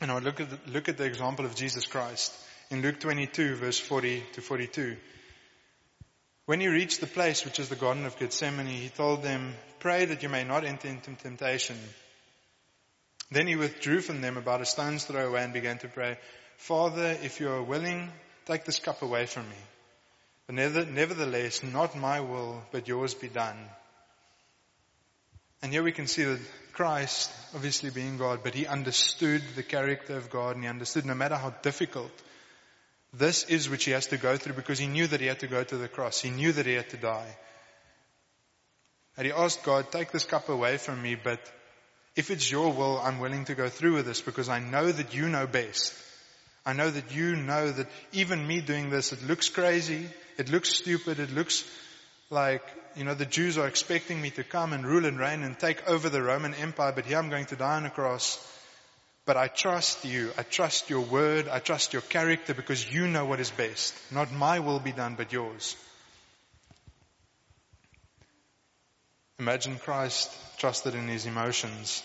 and 0.00 0.10
I 0.10 0.18
look 0.18 0.40
at 0.40 0.50
the, 0.50 0.58
look 0.72 0.88
at 0.88 0.96
the 0.96 1.04
example 1.04 1.44
of 1.44 1.54
Jesus 1.54 1.86
Christ 1.86 2.34
in 2.70 2.82
Luke 2.82 2.98
22 2.98 3.54
verse 3.54 3.78
40 3.78 4.24
to 4.32 4.40
42. 4.40 4.96
When 6.46 6.60
he 6.60 6.66
reached 6.66 7.00
the 7.00 7.06
place 7.06 7.44
which 7.44 7.60
is 7.60 7.68
the 7.68 7.76
Garden 7.76 8.04
of 8.04 8.18
Gethsemane, 8.18 8.66
he 8.66 8.88
told 8.88 9.22
them, 9.22 9.54
pray 9.78 10.06
that 10.06 10.24
you 10.24 10.28
may 10.28 10.42
not 10.42 10.64
enter 10.64 10.88
into 10.88 11.14
temptation. 11.14 11.76
Then 13.30 13.46
he 13.46 13.54
withdrew 13.54 14.00
from 14.00 14.20
them 14.20 14.36
about 14.36 14.60
a 14.60 14.66
stone's 14.66 15.04
throw 15.04 15.28
away 15.28 15.44
and 15.44 15.52
began 15.52 15.78
to 15.78 15.88
pray, 15.88 16.18
Father, 16.58 17.16
if 17.22 17.40
you 17.40 17.48
are 17.50 17.62
willing, 17.62 18.10
take 18.46 18.64
this 18.64 18.78
cup 18.78 19.02
away 19.02 19.26
from 19.26 19.48
me. 19.48 19.56
But 20.46 20.54
nevertheless, 20.88 21.62
not 21.62 21.96
my 21.96 22.20
will, 22.20 22.62
but 22.70 22.86
yours 22.86 23.14
be 23.14 23.28
done. 23.28 23.56
And 25.62 25.72
here 25.72 25.82
we 25.82 25.92
can 25.92 26.06
see 26.06 26.24
that 26.24 26.40
Christ, 26.74 27.30
obviously 27.54 27.90
being 27.90 28.18
God, 28.18 28.40
but 28.42 28.54
he 28.54 28.66
understood 28.66 29.42
the 29.56 29.62
character 29.62 30.16
of 30.16 30.28
God 30.28 30.56
and 30.56 30.64
he 30.64 30.68
understood 30.68 31.06
no 31.06 31.14
matter 31.14 31.36
how 31.36 31.50
difficult 31.62 32.12
this 33.14 33.44
is 33.44 33.70
which 33.70 33.84
he 33.84 33.92
has 33.92 34.08
to 34.08 34.18
go 34.18 34.36
through 34.36 34.54
because 34.54 34.78
he 34.78 34.88
knew 34.88 35.06
that 35.06 35.20
he 35.20 35.26
had 35.26 35.40
to 35.40 35.46
go 35.46 35.64
to 35.64 35.76
the 35.76 35.88
cross. 35.88 36.20
He 36.20 36.30
knew 36.30 36.52
that 36.52 36.66
he 36.66 36.74
had 36.74 36.90
to 36.90 36.96
die. 36.96 37.36
And 39.16 39.26
he 39.26 39.32
asked 39.32 39.62
God, 39.62 39.90
take 39.92 40.10
this 40.10 40.24
cup 40.24 40.48
away 40.48 40.76
from 40.76 41.00
me, 41.00 41.14
but 41.14 41.40
if 42.16 42.30
it's 42.30 42.50
your 42.50 42.72
will, 42.72 43.00
I'm 43.00 43.20
willing 43.20 43.44
to 43.46 43.54
go 43.54 43.68
through 43.68 43.94
with 43.94 44.06
this 44.06 44.20
because 44.20 44.48
I 44.48 44.58
know 44.58 44.90
that 44.90 45.14
you 45.14 45.28
know 45.28 45.46
best. 45.46 45.94
I 46.66 46.72
know 46.72 46.90
that 46.90 47.14
you 47.14 47.36
know 47.36 47.70
that 47.70 47.88
even 48.12 48.46
me 48.46 48.60
doing 48.60 48.88
this, 48.88 49.12
it 49.12 49.22
looks 49.22 49.48
crazy. 49.50 50.06
It 50.38 50.50
looks 50.50 50.70
stupid. 50.70 51.20
It 51.20 51.32
looks 51.32 51.64
like, 52.30 52.62
you 52.96 53.04
know, 53.04 53.14
the 53.14 53.26
Jews 53.26 53.58
are 53.58 53.66
expecting 53.66 54.20
me 54.20 54.30
to 54.30 54.44
come 54.44 54.72
and 54.72 54.86
rule 54.86 55.04
and 55.04 55.18
reign 55.18 55.42
and 55.42 55.58
take 55.58 55.86
over 55.88 56.08
the 56.08 56.22
Roman 56.22 56.54
Empire, 56.54 56.92
but 56.92 57.04
here 57.04 57.18
I'm 57.18 57.28
going 57.28 57.46
to 57.46 57.56
die 57.56 57.76
on 57.76 57.86
a 57.86 57.90
cross. 57.90 58.38
But 59.26 59.36
I 59.36 59.48
trust 59.48 60.04
you. 60.04 60.30
I 60.36 60.42
trust 60.42 60.90
your 60.90 61.00
word. 61.00 61.48
I 61.48 61.58
trust 61.58 61.92
your 61.92 62.02
character 62.02 62.54
because 62.54 62.92
you 62.92 63.08
know 63.08 63.24
what 63.24 63.40
is 63.40 63.50
best. 63.50 63.94
Not 64.10 64.32
my 64.32 64.60
will 64.60 64.80
be 64.80 64.92
done, 64.92 65.14
but 65.16 65.32
yours. 65.32 65.76
Imagine 69.38 69.78
Christ 69.78 70.30
trusted 70.58 70.94
in 70.94 71.08
his 71.08 71.26
emotions 71.26 72.02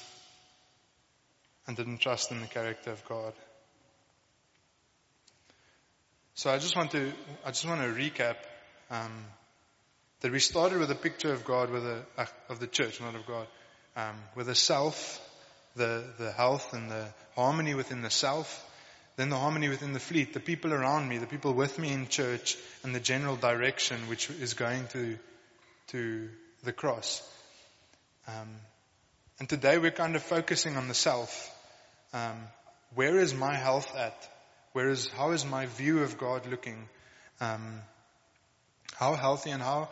and 1.68 1.78
didn't 1.78 2.00
trust 2.00 2.32
in 2.32 2.42
the 2.42 2.48
character 2.48 2.92
of 2.92 3.06
God. 3.06 3.34
So 6.40 6.50
I 6.50 6.58
just 6.58 6.74
want 6.74 6.92
to, 6.92 7.12
I 7.44 7.50
just 7.50 7.68
want 7.68 7.82
to 7.82 7.88
recap, 7.88 8.38
um, 8.90 9.26
that 10.22 10.32
we 10.32 10.40
started 10.40 10.80
with 10.80 10.90
a 10.90 10.96
picture 10.96 11.34
of 11.34 11.44
God 11.44 11.70
with 11.70 11.86
a, 11.86 12.06
uh, 12.18 12.28
of 12.48 12.62
the 12.62 12.68
church, 12.68 13.02
not 13.02 13.14
of 13.14 13.26
God, 13.26 13.46
um, 13.98 14.16
with 14.36 14.48
the 14.48 14.56
self, 14.56 15.20
the, 15.76 16.06
the 16.18 16.32
health 16.32 16.72
and 16.72 16.90
the 16.90 17.10
harmony 17.36 17.74
within 17.74 18.04
the 18.04 18.10
self, 18.10 18.66
then 19.18 19.28
the 19.28 19.36
harmony 19.36 19.68
within 19.68 19.92
the 19.92 20.00
fleet, 20.00 20.34
the 20.34 20.40
people 20.40 20.72
around 20.72 21.10
me, 21.10 21.18
the 21.18 21.28
people 21.28 21.52
with 21.52 21.78
me 21.78 21.92
in 21.92 22.08
church, 22.08 22.58
and 22.84 22.96
the 22.96 23.02
general 23.02 23.36
direction 23.36 23.98
which 24.08 24.30
is 24.30 24.54
going 24.54 24.88
to, 24.94 25.20
to 25.88 26.30
the 26.64 26.72
cross. 26.72 27.22
Um, 28.30 28.48
and 29.42 29.50
today 29.50 29.78
we're 29.78 29.92
kind 29.92 30.16
of 30.16 30.24
focusing 30.24 30.78
on 30.78 30.88
the 30.88 30.94
self. 30.94 31.54
Um, 32.14 32.38
where 32.96 33.20
is 33.20 33.34
my 33.34 33.58
health 33.58 33.94
at? 33.94 34.16
Where 34.74 34.90
is, 34.90 35.10
how 35.10 35.32
is 35.32 35.46
my 35.46 35.66
view 35.66 36.04
of 36.04 36.18
God 36.18 36.46
looking? 36.48 36.88
Um, 37.42 37.82
how 38.96 39.16
healthy 39.16 39.52
and 39.52 39.62
how 39.62 39.90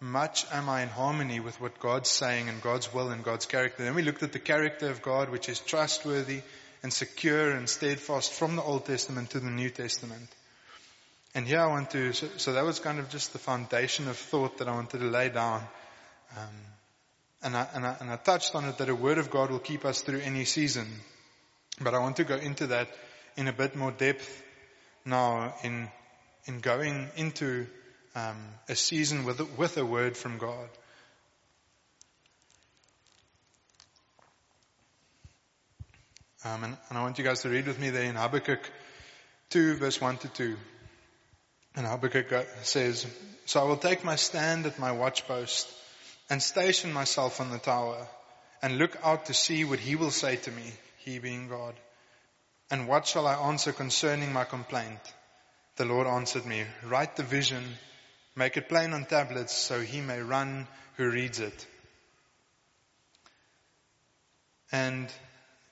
much 0.00 0.46
am 0.52 0.68
I 0.68 0.82
in 0.82 0.88
harmony 0.88 1.40
with 1.40 1.60
what 1.60 1.78
God's 1.78 2.08
saying 2.08 2.48
and 2.48 2.62
God's 2.62 2.92
will 2.92 3.10
and 3.10 3.22
God's 3.22 3.46
character? 3.46 3.84
Then 3.84 3.94
we 3.94 4.02
looked 4.02 4.22
at 4.22 4.32
the 4.32 4.38
character 4.38 4.90
of 4.90 5.02
God, 5.02 5.30
which 5.30 5.48
is 5.48 5.60
trustworthy 5.60 6.42
and 6.82 6.92
secure 6.92 7.50
and 7.52 7.68
steadfast 7.68 8.32
from 8.32 8.56
the 8.56 8.62
Old 8.62 8.86
Testament 8.86 9.30
to 9.30 9.40
the 9.40 9.50
New 9.50 9.70
Testament. 9.70 10.28
And 11.34 11.46
here 11.46 11.60
I 11.60 11.66
want 11.66 11.90
to, 11.90 12.12
so, 12.12 12.28
so 12.38 12.52
that 12.54 12.64
was 12.64 12.80
kind 12.80 12.98
of 12.98 13.08
just 13.08 13.32
the 13.32 13.38
foundation 13.38 14.08
of 14.08 14.16
thought 14.16 14.58
that 14.58 14.68
I 14.68 14.74
wanted 14.74 14.98
to 14.98 15.06
lay 15.06 15.28
down. 15.28 15.62
Um, 16.36 16.54
and, 17.42 17.56
I, 17.56 17.68
and, 17.74 17.86
I, 17.86 17.96
and 18.00 18.10
I 18.10 18.16
touched 18.16 18.54
on 18.54 18.64
it 18.64 18.78
that 18.78 18.88
a 18.88 18.94
word 18.94 19.18
of 19.18 19.30
God 19.30 19.50
will 19.50 19.60
keep 19.60 19.84
us 19.84 20.00
through 20.00 20.20
any 20.20 20.44
season. 20.44 20.88
But 21.80 21.94
I 21.94 22.00
want 22.00 22.16
to 22.16 22.24
go 22.24 22.36
into 22.36 22.68
that 22.68 22.88
in 23.36 23.48
a 23.48 23.52
bit 23.52 23.76
more 23.76 23.90
depth 23.90 24.42
now 25.04 25.54
in, 25.62 25.88
in 26.46 26.60
going 26.60 27.08
into 27.16 27.66
um, 28.14 28.36
a 28.68 28.74
season 28.74 29.24
with, 29.24 29.40
with 29.58 29.76
a 29.76 29.84
word 29.84 30.16
from 30.16 30.38
God. 30.38 30.68
Um, 36.44 36.64
and, 36.64 36.76
and, 36.88 36.98
I 36.98 37.02
want 37.02 37.18
you 37.18 37.24
guys 37.24 37.42
to 37.42 37.50
read 37.50 37.66
with 37.66 37.78
me 37.78 37.90
there 37.90 38.04
in 38.04 38.16
Habakkuk 38.16 38.60
2 39.50 39.74
verse 39.74 40.00
1 40.00 40.16
to 40.18 40.28
2. 40.28 40.56
And 41.76 41.86
Habakkuk 41.86 42.46
says, 42.62 43.06
So 43.44 43.60
I 43.60 43.64
will 43.64 43.76
take 43.76 44.04
my 44.04 44.16
stand 44.16 44.64
at 44.64 44.78
my 44.78 44.90
watchpost 44.90 45.70
and 46.30 46.42
station 46.42 46.92
myself 46.92 47.40
on 47.40 47.50
the 47.50 47.58
tower 47.58 48.06
and 48.62 48.78
look 48.78 48.96
out 49.02 49.26
to 49.26 49.34
see 49.34 49.64
what 49.64 49.78
he 49.78 49.96
will 49.96 50.10
say 50.10 50.36
to 50.36 50.50
me, 50.50 50.72
he 50.98 51.18
being 51.18 51.48
God. 51.48 51.74
And 52.70 52.86
what 52.86 53.06
shall 53.06 53.26
I 53.26 53.34
answer 53.48 53.72
concerning 53.72 54.32
my 54.32 54.44
complaint? 54.44 55.00
The 55.76 55.84
Lord 55.84 56.06
answered 56.06 56.46
me, 56.46 56.64
write 56.84 57.16
the 57.16 57.22
vision, 57.22 57.64
make 58.36 58.56
it 58.56 58.68
plain 58.68 58.92
on 58.92 59.06
tablets 59.06 59.54
so 59.54 59.80
he 59.80 60.00
may 60.00 60.20
run 60.20 60.68
who 60.96 61.10
reads 61.10 61.40
it. 61.40 61.66
And 64.70 65.12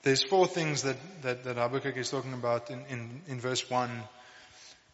there's 0.03 0.23
four 0.23 0.47
things 0.47 0.83
that, 0.83 0.97
that, 1.21 1.43
that 1.45 1.55
Habakkuk 1.55 1.95
is 1.95 2.09
talking 2.09 2.33
about 2.33 2.69
in, 2.69 2.83
in, 2.89 3.21
in 3.27 3.39
verse 3.39 3.69
one. 3.69 3.91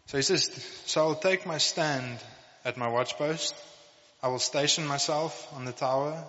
So 0.08 0.18
he 0.18 0.24
says, 0.24 0.50
so 0.86 1.02
I'll 1.02 1.15
take 1.15 1.48
my 1.48 1.58
stand 1.58 2.20
at 2.63 2.78
my 2.78 2.88
watchpost. 2.88 3.54
I 4.22 4.28
will 4.28 4.39
station 4.39 4.86
myself 4.86 5.48
on 5.54 5.65
the 5.65 5.72
tower 5.72 6.24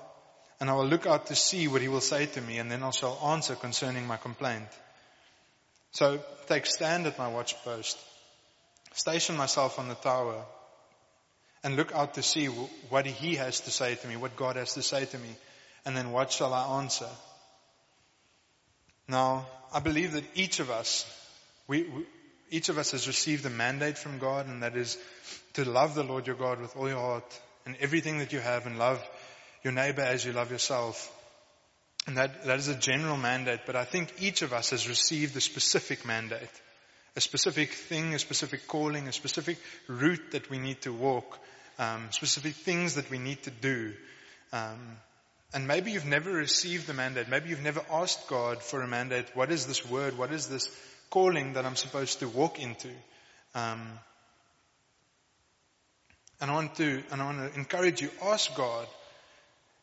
and 0.58 0.70
I 0.70 0.74
will 0.74 0.86
look 0.86 1.06
out 1.06 1.26
to 1.26 1.34
see 1.34 1.68
what 1.68 1.82
he 1.82 1.88
will 1.88 2.00
say 2.00 2.26
to 2.26 2.40
me 2.40 2.58
and 2.58 2.70
then 2.70 2.82
I 2.82 2.90
shall 2.90 3.18
answer 3.26 3.54
concerning 3.54 4.06
my 4.06 4.16
complaint. 4.16 4.68
So 5.96 6.20
take 6.46 6.66
stand 6.66 7.06
at 7.06 7.16
my 7.16 7.30
watchpost, 7.30 7.96
station 8.92 9.34
myself 9.34 9.78
on 9.78 9.88
the 9.88 9.94
tower 9.94 10.44
and 11.64 11.74
look 11.74 11.90
out 11.94 12.12
to 12.14 12.22
see 12.22 12.48
what 12.48 13.06
he 13.06 13.36
has 13.36 13.60
to 13.60 13.70
say 13.70 13.94
to 13.94 14.06
me, 14.06 14.18
what 14.18 14.36
God 14.36 14.56
has 14.56 14.74
to 14.74 14.82
say 14.82 15.06
to 15.06 15.18
me 15.18 15.30
and 15.86 15.96
then 15.96 16.12
what 16.12 16.30
shall 16.30 16.52
I 16.52 16.80
answer? 16.80 17.08
Now, 19.08 19.46
I 19.72 19.80
believe 19.80 20.12
that 20.12 20.24
each 20.34 20.60
of 20.60 20.68
us, 20.68 21.06
we, 21.66 21.84
we, 21.84 22.04
each 22.50 22.68
of 22.68 22.76
us 22.76 22.90
has 22.90 23.06
received 23.06 23.46
a 23.46 23.50
mandate 23.50 23.96
from 23.96 24.18
God 24.18 24.48
and 24.48 24.64
that 24.64 24.76
is 24.76 24.98
to 25.54 25.64
love 25.64 25.94
the 25.94 26.04
Lord 26.04 26.26
your 26.26 26.36
God 26.36 26.60
with 26.60 26.76
all 26.76 26.90
your 26.90 27.00
heart 27.00 27.40
and 27.64 27.74
everything 27.80 28.18
that 28.18 28.34
you 28.34 28.40
have 28.40 28.66
and 28.66 28.78
love 28.78 29.02
your 29.64 29.72
neighbor 29.72 30.02
as 30.02 30.26
you 30.26 30.34
love 30.34 30.50
yourself. 30.50 31.10
And 32.06 32.16
that, 32.18 32.44
that 32.44 32.58
is 32.58 32.68
a 32.68 32.76
general 32.76 33.16
mandate, 33.16 33.60
but 33.66 33.74
I 33.74 33.84
think 33.84 34.14
each 34.20 34.42
of 34.42 34.52
us 34.52 34.70
has 34.70 34.88
received 34.88 35.36
a 35.36 35.40
specific 35.40 36.04
mandate, 36.06 36.50
a 37.16 37.20
specific 37.20 37.72
thing, 37.72 38.14
a 38.14 38.18
specific 38.18 38.68
calling, 38.68 39.08
a 39.08 39.12
specific 39.12 39.58
route 39.88 40.30
that 40.30 40.48
we 40.48 40.58
need 40.58 40.80
to 40.82 40.92
walk, 40.92 41.38
um, 41.80 42.06
specific 42.10 42.54
things 42.54 42.94
that 42.94 43.10
we 43.10 43.18
need 43.18 43.42
to 43.42 43.50
do. 43.50 43.92
Um, 44.52 44.98
and 45.52 45.66
maybe 45.66 45.90
you've 45.90 46.06
never 46.06 46.30
received 46.30 46.86
the 46.86 46.94
mandate. 46.94 47.28
Maybe 47.28 47.48
you've 47.48 47.62
never 47.62 47.82
asked 47.90 48.28
God 48.28 48.62
for 48.62 48.82
a 48.82 48.86
mandate. 48.86 49.26
What 49.34 49.50
is 49.50 49.66
this 49.66 49.88
word? 49.88 50.16
What 50.16 50.32
is 50.32 50.48
this 50.48 50.70
calling 51.10 51.54
that 51.54 51.66
I'm 51.66 51.76
supposed 51.76 52.20
to 52.20 52.28
walk 52.28 52.60
into? 52.60 52.90
Um, 53.54 53.98
and 56.40 56.50
I 56.50 56.54
want 56.54 56.74
to, 56.76 57.02
and 57.10 57.22
I 57.22 57.24
want 57.24 57.52
to 57.52 57.58
encourage 57.58 58.00
you, 58.02 58.10
ask 58.22 58.54
God, 58.54 58.86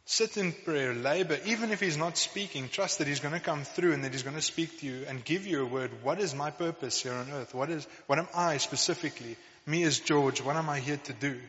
sit 0.05 0.37
in 0.37 0.51
prayer, 0.51 0.93
labor, 0.93 1.37
even 1.45 1.71
if 1.71 1.79
He's 1.79 1.97
not 1.97 2.17
speaking, 2.17 2.69
trust 2.69 2.97
that 2.97 3.07
He's 3.07 3.19
going 3.19 3.33
to 3.33 3.39
come 3.39 3.63
through 3.63 3.93
and 3.93 4.03
that 4.03 4.11
He's 4.11 4.23
going 4.23 4.35
to 4.35 4.41
speak 4.41 4.79
to 4.79 4.85
you 4.85 5.05
and 5.07 5.23
give 5.23 5.47
you 5.47 5.61
a 5.61 5.65
word. 5.65 5.91
What 6.03 6.19
is 6.19 6.35
my 6.35 6.51
purpose 6.51 7.01
here 7.01 7.13
on 7.13 7.29
earth? 7.31 7.53
What 7.53 7.69
is, 7.69 7.87
what 8.07 8.19
am 8.19 8.27
I 8.35 8.57
specifically? 8.57 9.37
Me 9.65 9.83
as 9.83 9.99
George, 9.99 10.41
what 10.41 10.55
am 10.55 10.69
I 10.69 10.79
here 10.79 10.99
to 11.05 11.13
do? 11.13 11.39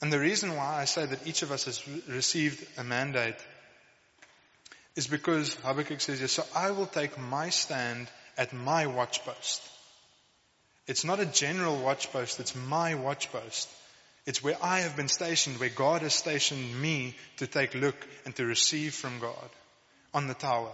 And 0.00 0.12
the 0.12 0.20
reason 0.20 0.54
why 0.54 0.76
I 0.76 0.84
say 0.84 1.06
that 1.06 1.26
each 1.26 1.42
of 1.42 1.50
us 1.50 1.64
has 1.64 1.86
received 2.08 2.64
a 2.78 2.84
mandate 2.84 3.36
is 4.94 5.06
because 5.06 5.54
Habakkuk 5.54 6.00
says, 6.00 6.20
yes, 6.20 6.32
so 6.32 6.44
I 6.54 6.70
will 6.72 6.86
take 6.86 7.18
my 7.18 7.50
stand 7.50 8.08
at 8.36 8.52
my 8.52 8.84
watchpost. 8.86 9.60
It's 10.86 11.04
not 11.04 11.20
a 11.20 11.26
general 11.26 11.76
watchpost, 11.76 12.40
it's 12.40 12.54
my 12.54 12.94
watchpost. 12.94 13.66
It's 14.28 14.42
where 14.42 14.58
I 14.60 14.80
have 14.80 14.94
been 14.94 15.08
stationed, 15.08 15.58
where 15.58 15.70
God 15.70 16.02
has 16.02 16.12
stationed 16.12 16.82
me 16.82 17.16
to 17.38 17.46
take 17.46 17.74
look 17.74 17.96
and 18.26 18.36
to 18.36 18.44
receive 18.44 18.92
from 18.92 19.20
God 19.20 19.48
on 20.12 20.26
the 20.26 20.34
tower. 20.34 20.70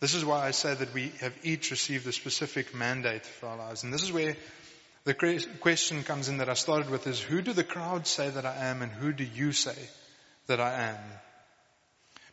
This 0.00 0.14
is 0.14 0.24
why 0.24 0.46
I 0.46 0.52
say 0.52 0.72
that 0.72 0.94
we 0.94 1.12
have 1.20 1.34
each 1.42 1.70
received 1.72 2.06
a 2.06 2.12
specific 2.12 2.74
mandate 2.74 3.26
for 3.26 3.48
our 3.48 3.58
lives. 3.58 3.84
And 3.84 3.92
this 3.92 4.02
is 4.02 4.10
where 4.10 4.34
the 5.04 5.12
question 5.60 6.04
comes 6.04 6.30
in 6.30 6.38
that 6.38 6.48
I 6.48 6.54
started 6.54 6.88
with 6.88 7.06
is 7.06 7.20
who 7.20 7.42
do 7.42 7.52
the 7.52 7.64
crowd 7.64 8.06
say 8.06 8.30
that 8.30 8.46
I 8.46 8.56
am 8.70 8.80
and 8.80 8.90
who 8.90 9.12
do 9.12 9.24
you 9.24 9.52
say 9.52 9.76
that 10.46 10.58
I 10.58 10.72
am? 10.84 11.04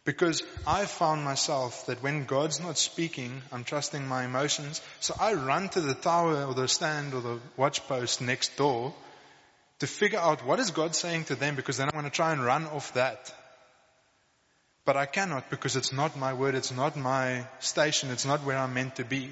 Because 0.05 0.43
I've 0.65 0.89
found 0.89 1.25
myself 1.25 1.88
that 1.88 2.01
when 2.01 2.23
God's 2.23 2.62
not 2.62 2.77
speaking, 2.77 3.41
I'm 3.51 3.65
trusting 3.65 4.07
my 4.07 4.23
emotions. 4.23 4.79
So 5.01 5.13
I 5.19 5.33
run 5.33 5.67
to 5.69 5.81
the 5.81 5.93
tower 5.93 6.45
or 6.45 6.53
the 6.53 6.69
stand 6.69 7.13
or 7.13 7.19
the 7.19 7.39
watch 7.57 7.86
post 7.89 8.21
next 8.21 8.55
door 8.55 8.93
to 9.80 9.88
figure 9.88 10.20
out 10.20 10.46
what 10.46 10.60
is 10.60 10.72
God 10.72 10.96
saying 10.96 11.26
to 11.26 11.36
them 11.36 11.56
because 11.56 11.78
then 11.78 11.88
I'm 11.88 11.94
going 12.00 12.06
to 12.06 12.16
try 12.16 12.32
and 12.32 12.44
run 12.44 12.66
off 12.66 12.94
that. 12.94 13.34
But 14.86 14.98
I 14.98 15.06
cannot 15.06 15.50
because 15.50 15.76
it's 15.76 15.92
not 15.92 16.18
my 16.18 16.34
word, 16.34 16.56
it's 16.56 16.72
not 16.72 16.96
my 16.96 17.46
station, 17.60 18.10
it's 18.10 18.26
not 18.26 18.44
where 18.44 18.58
I'm 18.58 18.74
meant 18.74 18.96
to 18.96 19.04
be. 19.04 19.32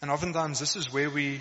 And 0.00 0.10
oftentimes 0.10 0.60
this 0.60 0.76
is 0.76 0.92
where 0.92 1.10
we, 1.10 1.40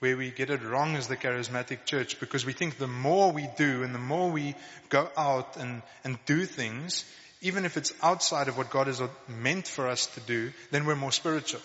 where 0.00 0.16
we 0.16 0.30
get 0.30 0.50
it 0.50 0.62
wrong 0.62 0.96
as 0.96 1.06
the 1.06 1.16
charismatic 1.16 1.84
church 1.84 2.18
because 2.18 2.44
we 2.44 2.52
think 2.52 2.76
the 2.76 2.88
more 2.88 3.32
we 3.32 3.48
do 3.56 3.84
and 3.84 3.94
the 3.94 4.00
more 4.00 4.30
we 4.30 4.54
go 4.88 5.08
out 5.16 5.56
and, 5.56 5.82
and 6.02 6.18
do 6.26 6.44
things, 6.44 7.04
even 7.40 7.64
if 7.64 7.76
it's 7.76 7.92
outside 8.02 8.48
of 8.48 8.58
what 8.58 8.70
God 8.70 8.88
has 8.88 9.00
meant 9.28 9.66
for 9.66 9.88
us 9.88 10.06
to 10.08 10.20
do, 10.20 10.52
then 10.70 10.84
we're 10.84 10.96
more 10.96 11.12
spiritual. 11.12 11.60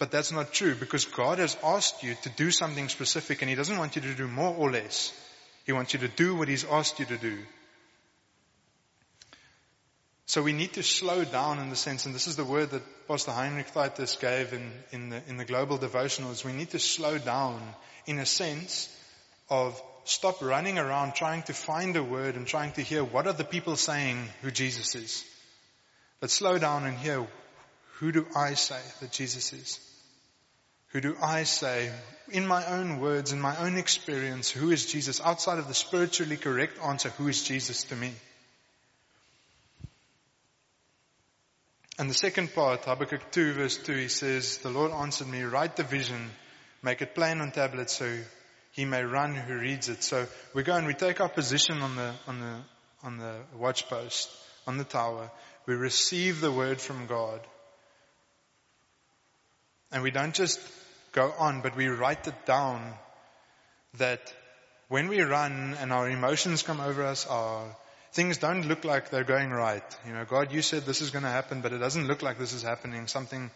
But 0.00 0.10
that's 0.10 0.32
not 0.32 0.54
true 0.54 0.74
because 0.74 1.04
God 1.04 1.38
has 1.40 1.58
asked 1.62 2.02
you 2.02 2.16
to 2.22 2.30
do 2.30 2.50
something 2.50 2.88
specific 2.88 3.42
and 3.42 3.50
He 3.50 3.54
doesn't 3.54 3.76
want 3.76 3.96
you 3.96 4.02
to 4.02 4.14
do 4.14 4.26
more 4.26 4.56
or 4.56 4.70
less. 4.70 5.12
He 5.66 5.72
wants 5.72 5.92
you 5.92 6.00
to 6.00 6.08
do 6.08 6.34
what 6.34 6.48
He's 6.48 6.64
asked 6.64 6.98
you 6.98 7.04
to 7.04 7.18
do. 7.18 7.38
So 10.24 10.42
we 10.42 10.54
need 10.54 10.72
to 10.74 10.82
slow 10.82 11.24
down 11.24 11.58
in 11.58 11.68
the 11.68 11.76
sense, 11.76 12.06
and 12.06 12.14
this 12.14 12.28
is 12.28 12.36
the 12.36 12.46
word 12.46 12.70
that 12.70 13.08
Pastor 13.08 13.32
Heinrich 13.32 13.72
Titus 13.72 14.16
gave 14.16 14.54
in, 14.54 14.72
in, 14.90 15.10
the, 15.10 15.22
in 15.28 15.36
the 15.36 15.44
global 15.44 15.76
devotionals, 15.76 16.46
we 16.46 16.52
need 16.52 16.70
to 16.70 16.78
slow 16.78 17.18
down 17.18 17.60
in 18.06 18.18
a 18.20 18.26
sense 18.26 18.88
of 19.50 19.78
stop 20.04 20.40
running 20.40 20.78
around 20.78 21.14
trying 21.14 21.42
to 21.42 21.52
find 21.52 21.94
a 21.96 22.02
word 22.02 22.36
and 22.36 22.46
trying 22.46 22.72
to 22.72 22.80
hear 22.80 23.04
what 23.04 23.26
are 23.26 23.34
the 23.34 23.44
people 23.44 23.76
saying 23.76 24.28
who 24.40 24.50
Jesus 24.50 24.94
is. 24.94 25.24
But 26.20 26.30
slow 26.30 26.56
down 26.58 26.86
and 26.86 26.96
hear 26.96 27.26
who 28.00 28.12
do 28.12 28.26
I 28.34 28.54
say 28.54 28.80
that 29.00 29.12
Jesus 29.12 29.52
is? 29.52 29.78
Who 30.88 31.02
do 31.02 31.16
I 31.22 31.44
say, 31.44 31.92
in 32.30 32.46
my 32.46 32.64
own 32.66 32.98
words, 32.98 33.32
in 33.32 33.40
my 33.40 33.56
own 33.58 33.76
experience, 33.76 34.50
who 34.50 34.70
is 34.70 34.86
Jesus? 34.86 35.20
Outside 35.20 35.58
of 35.58 35.68
the 35.68 35.74
spiritually 35.74 36.38
correct 36.38 36.78
answer, 36.82 37.10
who 37.10 37.28
is 37.28 37.44
Jesus 37.44 37.84
to 37.84 37.96
me? 37.96 38.12
And 41.98 42.08
the 42.08 42.14
second 42.14 42.54
part, 42.54 42.86
Habakkuk 42.86 43.30
2 43.30 43.52
verse 43.52 43.76
2, 43.76 43.92
he 43.92 44.08
says, 44.08 44.56
the 44.58 44.70
Lord 44.70 44.92
answered 44.92 45.28
me, 45.28 45.42
write 45.42 45.76
the 45.76 45.84
vision, 45.84 46.30
make 46.82 47.02
it 47.02 47.14
plain 47.14 47.42
on 47.42 47.52
tablets 47.52 47.92
so 47.92 48.16
he 48.72 48.86
may 48.86 49.04
run 49.04 49.34
who 49.34 49.58
reads 49.58 49.90
it. 49.90 50.02
So 50.02 50.26
we 50.54 50.62
go 50.62 50.74
and 50.74 50.86
we 50.86 50.94
take 50.94 51.20
our 51.20 51.28
position 51.28 51.82
on 51.82 51.96
the, 51.96 52.14
on 52.26 52.40
the, 52.40 52.56
on 53.02 53.18
the 53.18 53.34
watch 53.58 53.86
post, 53.90 54.30
on 54.66 54.78
the 54.78 54.84
tower. 54.84 55.30
We 55.66 55.74
receive 55.74 56.40
the 56.40 56.50
word 56.50 56.80
from 56.80 57.06
God. 57.06 57.40
And 59.92 60.02
we 60.02 60.10
don't 60.10 60.34
just 60.34 60.60
go 61.12 61.32
on, 61.38 61.62
but 61.62 61.76
we 61.76 61.88
write 61.88 62.26
it 62.26 62.46
down 62.46 62.80
that 63.98 64.32
when 64.88 65.08
we 65.08 65.20
run 65.20 65.76
and 65.80 65.92
our 65.92 66.08
emotions 66.08 66.62
come 66.62 66.80
over 66.80 67.04
us, 67.04 67.26
our 67.26 67.64
things 68.12 68.38
don't 68.38 68.66
look 68.66 68.84
like 68.84 69.10
they're 69.10 69.24
going 69.24 69.50
right. 69.50 69.84
You 70.06 70.12
know, 70.12 70.24
God, 70.24 70.52
you 70.52 70.62
said 70.62 70.84
this 70.84 71.00
is 71.00 71.10
going 71.10 71.24
to 71.24 71.30
happen, 71.30 71.60
but 71.60 71.72
it 71.72 71.78
doesn't 71.78 72.06
look 72.06 72.22
like 72.22 72.38
this 72.38 72.52
is 72.52 72.62
happening. 72.62 73.06
Something 73.06 73.50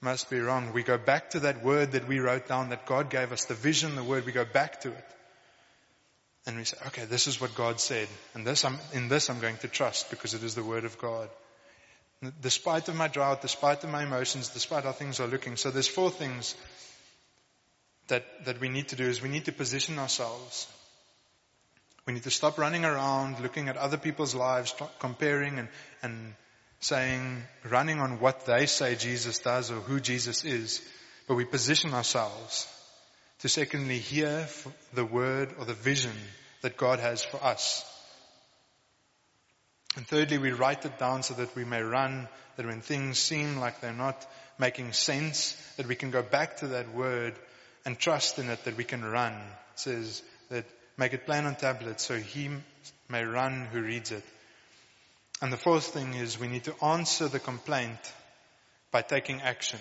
must 0.00 0.30
be 0.30 0.38
wrong. 0.38 0.72
We 0.72 0.82
go 0.82 0.98
back 0.98 1.30
to 1.30 1.40
that 1.40 1.64
word 1.64 1.92
that 1.92 2.06
we 2.06 2.18
wrote 2.18 2.46
down 2.46 2.70
that 2.70 2.86
God 2.86 3.10
gave 3.10 3.32
us, 3.32 3.46
the 3.46 3.54
vision, 3.54 3.96
the 3.96 4.04
word, 4.04 4.26
we 4.26 4.32
go 4.32 4.44
back 4.44 4.80
to 4.82 4.88
it. 4.88 5.04
And 6.46 6.58
we 6.58 6.64
say, 6.64 6.76
okay, 6.88 7.04
this 7.06 7.26
is 7.26 7.40
what 7.40 7.54
God 7.54 7.80
said. 7.80 8.06
And 8.34 8.46
this, 8.46 8.64
I'm, 8.64 8.78
in 8.92 9.08
this 9.08 9.30
I'm 9.30 9.40
going 9.40 9.56
to 9.58 9.68
trust 9.68 10.10
because 10.10 10.34
it 10.34 10.42
is 10.42 10.54
the 10.54 10.62
word 10.62 10.84
of 10.84 10.98
God. 10.98 11.30
Despite 12.40 12.88
of 12.88 12.96
my 12.96 13.08
drought, 13.08 13.42
despite 13.42 13.84
of 13.84 13.90
my 13.90 14.02
emotions, 14.04 14.48
despite 14.50 14.84
how 14.84 14.92
things 14.92 15.20
are 15.20 15.26
looking. 15.26 15.56
So 15.56 15.70
there's 15.70 15.88
four 15.88 16.10
things 16.10 16.54
that, 18.08 18.24
that 18.44 18.60
we 18.60 18.68
need 18.68 18.88
to 18.88 18.96
do 18.96 19.04
is 19.04 19.22
we 19.22 19.28
need 19.28 19.46
to 19.46 19.52
position 19.52 19.98
ourselves. 19.98 20.66
We 22.06 22.12
need 22.12 22.24
to 22.24 22.30
stop 22.30 22.58
running 22.58 22.84
around 22.84 23.40
looking 23.40 23.68
at 23.68 23.76
other 23.76 23.96
people's 23.96 24.34
lives, 24.34 24.74
comparing 24.98 25.58
and, 25.58 25.68
and 26.02 26.34
saying, 26.80 27.42
running 27.70 27.98
on 27.98 28.20
what 28.20 28.44
they 28.44 28.66
say 28.66 28.94
Jesus 28.94 29.38
does 29.38 29.70
or 29.70 29.80
who 29.80 30.00
Jesus 30.00 30.44
is, 30.44 30.82
but 31.26 31.34
we 31.34 31.46
position 31.46 31.94
ourselves 31.94 32.68
to 33.40 33.48
secondly 33.48 33.98
hear 33.98 34.46
the 34.92 35.04
word 35.04 35.54
or 35.58 35.64
the 35.64 35.74
vision 35.74 36.12
that 36.60 36.76
God 36.76 36.98
has 37.00 37.22
for 37.24 37.42
us. 37.42 37.84
And 39.96 40.06
thirdly, 40.06 40.38
we 40.38 40.50
write 40.50 40.84
it 40.84 40.98
down 40.98 41.22
so 41.22 41.34
that 41.34 41.54
we 41.54 41.64
may 41.64 41.82
run, 41.82 42.28
that 42.56 42.66
when 42.66 42.80
things 42.80 43.18
seem 43.18 43.58
like 43.58 43.80
they're 43.80 43.92
not 43.92 44.26
making 44.58 44.92
sense, 44.92 45.56
that 45.76 45.86
we 45.86 45.94
can 45.94 46.10
go 46.10 46.22
back 46.22 46.58
to 46.58 46.68
that 46.68 46.94
word 46.94 47.34
and 47.84 47.98
trust 47.98 48.38
in 48.38 48.50
it 48.50 48.64
that 48.64 48.76
we 48.76 48.84
can 48.84 49.04
run. 49.04 49.32
It 49.32 49.78
says 49.78 50.22
that 50.50 50.64
make 50.96 51.12
it 51.12 51.26
plain 51.26 51.44
on 51.44 51.54
tablets 51.56 52.04
so 52.04 52.16
he 52.16 52.50
may 53.08 53.24
run 53.24 53.66
who 53.72 53.82
reads 53.82 54.10
it. 54.10 54.24
And 55.40 55.52
the 55.52 55.56
fourth 55.58 55.86
thing 55.86 56.14
is 56.14 56.38
we 56.38 56.48
need 56.48 56.64
to 56.64 56.84
answer 56.84 57.28
the 57.28 57.40
complaint 57.40 58.12
by 58.90 59.02
taking 59.02 59.42
action. 59.42 59.80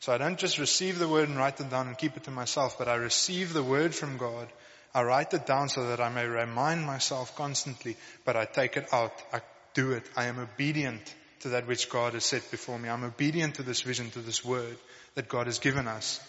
So 0.00 0.12
I 0.12 0.18
don't 0.18 0.38
just 0.38 0.58
receive 0.58 0.98
the 0.98 1.08
word 1.08 1.28
and 1.28 1.36
write 1.36 1.60
it 1.60 1.70
down 1.70 1.88
and 1.88 1.98
keep 1.98 2.16
it 2.16 2.24
to 2.24 2.30
myself, 2.30 2.78
but 2.78 2.88
I 2.88 2.94
receive 2.94 3.52
the 3.52 3.64
word 3.64 3.94
from 3.94 4.16
God. 4.16 4.48
I 4.94 5.02
write 5.02 5.34
it 5.34 5.46
down 5.46 5.68
so 5.68 5.88
that 5.88 6.00
I 6.00 6.08
may 6.08 6.26
remind 6.26 6.84
myself 6.84 7.36
constantly, 7.36 7.96
but 8.24 8.36
I 8.36 8.46
take 8.46 8.76
it 8.76 8.92
out. 8.92 9.12
I 9.32 9.40
do 9.74 9.92
it. 9.92 10.04
I 10.16 10.24
am 10.24 10.38
obedient 10.38 11.14
to 11.40 11.50
that 11.50 11.66
which 11.66 11.90
God 11.90 12.14
has 12.14 12.24
set 12.24 12.50
before 12.50 12.78
me. 12.78 12.88
I'm 12.88 13.04
obedient 13.04 13.56
to 13.56 13.62
this 13.62 13.82
vision, 13.82 14.10
to 14.10 14.20
this 14.20 14.44
word 14.44 14.76
that 15.14 15.28
God 15.28 15.46
has 15.46 15.58
given 15.58 15.86
us. 15.86 16.20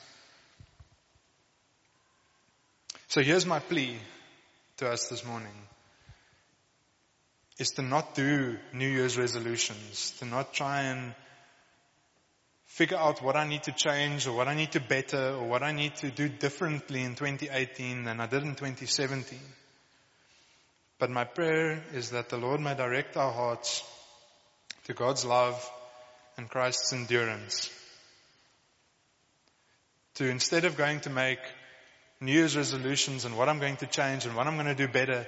So 3.08 3.22
here's 3.22 3.46
my 3.46 3.60
plea 3.60 3.98
to 4.78 4.90
us 4.90 5.10
this 5.10 5.26
morning 5.26 5.54
is 7.58 7.72
to 7.72 7.82
not 7.82 8.16
do 8.16 8.58
New 8.72 8.88
Year's 8.88 9.18
resolutions, 9.18 10.12
to 10.20 10.26
not 10.26 10.54
try 10.54 10.84
and 10.84 11.14
figure 12.70 12.98
out 12.98 13.22
what 13.22 13.36
I 13.36 13.48
need 13.48 13.64
to 13.64 13.72
change 13.72 14.28
or 14.28 14.34
what 14.34 14.48
I 14.48 14.54
need 14.54 14.72
to 14.74 14.80
better 14.80 15.34
or 15.34 15.44
what 15.44 15.64
I 15.64 15.72
need 15.72 15.96
to 15.98 16.12
do 16.12 16.30
differently 16.30 17.02
in 17.02 17.16
2018 17.16 18.04
than 18.04 18.22
I 18.22 18.28
did 18.28 18.44
in 18.44 18.56
2017. 18.56 19.40
But 21.00 21.10
my 21.10 21.24
prayer 21.24 21.84
is 21.94 22.12
that 22.12 22.30
the 22.30 22.38
Lord 22.38 22.62
may 22.62 22.76
direct 22.76 23.18
our 23.18 23.32
hearts 23.32 23.84
to 24.86 24.94
God's 24.94 25.26
love 25.26 25.58
and 26.38 26.48
Christ's 26.48 26.94
endurance. 26.94 27.72
To 30.16 30.30
instead 30.30 30.64
of 30.66 30.78
going 30.78 31.00
to 31.02 31.10
make 31.10 31.40
New 32.22 32.34
Year's 32.34 32.56
resolutions 32.56 33.26
and 33.26 33.36
what 33.36 33.50
I'm 33.50 33.60
going 33.60 33.78
to 33.78 33.88
change 33.88 34.26
and 34.26 34.36
what 34.36 34.46
I'm 34.46 34.56
going 34.56 34.68
to 34.68 34.76
do 34.76 34.88
better, 34.88 35.26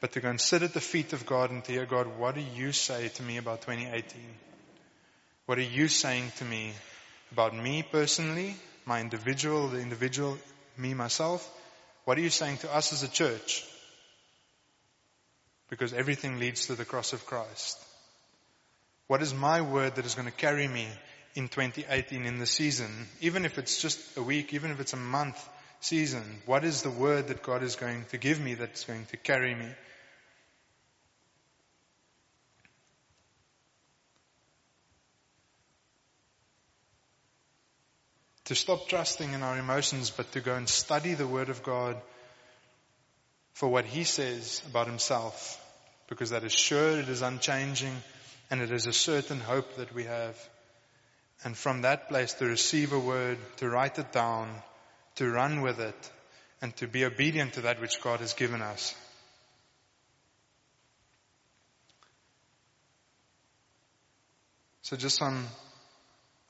but 0.00 0.12
to 0.12 0.20
go 0.20 0.28
and 0.28 0.40
sit 0.40 0.62
at 0.62 0.74
the 0.74 0.80
feet 0.80 1.12
of 1.12 1.24
God 1.24 1.50
and 1.50 1.62
to 1.64 1.72
hear 1.72 1.86
God, 1.86 2.18
what 2.18 2.34
do 2.34 2.40
you 2.40 2.72
say 2.72 3.08
to 3.08 3.22
me 3.22 3.36
about 3.36 3.60
2018? 3.60 4.49
What 5.50 5.58
are 5.58 5.62
you 5.62 5.88
saying 5.88 6.30
to 6.36 6.44
me 6.44 6.72
about 7.32 7.56
me 7.56 7.82
personally, 7.82 8.54
my 8.86 9.00
individual, 9.00 9.66
the 9.66 9.80
individual, 9.80 10.38
me, 10.78 10.94
myself? 10.94 11.44
What 12.04 12.18
are 12.18 12.20
you 12.20 12.30
saying 12.30 12.58
to 12.58 12.72
us 12.72 12.92
as 12.92 13.02
a 13.02 13.08
church? 13.08 13.66
Because 15.68 15.92
everything 15.92 16.38
leads 16.38 16.68
to 16.68 16.76
the 16.76 16.84
cross 16.84 17.12
of 17.12 17.26
Christ. 17.26 17.84
What 19.08 19.22
is 19.22 19.34
my 19.34 19.60
word 19.60 19.96
that 19.96 20.06
is 20.06 20.14
going 20.14 20.28
to 20.28 20.32
carry 20.46 20.68
me 20.68 20.86
in 21.34 21.48
2018 21.48 22.26
in 22.26 22.38
the 22.38 22.46
season? 22.46 23.08
Even 23.20 23.44
if 23.44 23.58
it's 23.58 23.82
just 23.82 23.98
a 24.16 24.22
week, 24.22 24.54
even 24.54 24.70
if 24.70 24.78
it's 24.78 24.92
a 24.92 24.96
month 24.96 25.48
season, 25.80 26.22
what 26.46 26.64
is 26.64 26.82
the 26.82 26.90
word 26.90 27.26
that 27.26 27.42
God 27.42 27.64
is 27.64 27.74
going 27.74 28.04
to 28.10 28.18
give 28.18 28.38
me 28.38 28.54
that's 28.54 28.84
going 28.84 29.04
to 29.06 29.16
carry 29.16 29.56
me? 29.56 29.66
To 38.50 38.56
stop 38.56 38.88
trusting 38.88 39.32
in 39.32 39.44
our 39.44 39.56
emotions, 39.56 40.10
but 40.10 40.32
to 40.32 40.40
go 40.40 40.56
and 40.56 40.68
study 40.68 41.14
the 41.14 41.24
Word 41.24 41.50
of 41.50 41.62
God 41.62 41.96
for 43.52 43.68
what 43.68 43.84
He 43.84 44.02
says 44.02 44.60
about 44.68 44.88
Himself, 44.88 45.64
because 46.08 46.30
that 46.30 46.42
is 46.42 46.52
sure, 46.52 46.98
it 46.98 47.08
is 47.08 47.22
unchanging, 47.22 47.94
and 48.50 48.60
it 48.60 48.72
is 48.72 48.88
a 48.88 48.92
certain 48.92 49.38
hope 49.38 49.76
that 49.76 49.94
we 49.94 50.02
have. 50.02 50.36
And 51.44 51.56
from 51.56 51.82
that 51.82 52.08
place 52.08 52.32
to 52.34 52.44
receive 52.44 52.92
a 52.92 52.98
word, 52.98 53.38
to 53.58 53.70
write 53.70 54.00
it 54.00 54.10
down, 54.10 54.52
to 55.14 55.30
run 55.30 55.60
with 55.60 55.78
it, 55.78 56.10
and 56.60 56.74
to 56.78 56.88
be 56.88 57.04
obedient 57.04 57.52
to 57.52 57.60
that 57.60 57.80
which 57.80 58.02
God 58.02 58.18
has 58.18 58.32
given 58.32 58.62
us. 58.62 58.96
So 64.82 64.96
just 64.96 65.18
some, 65.18 65.46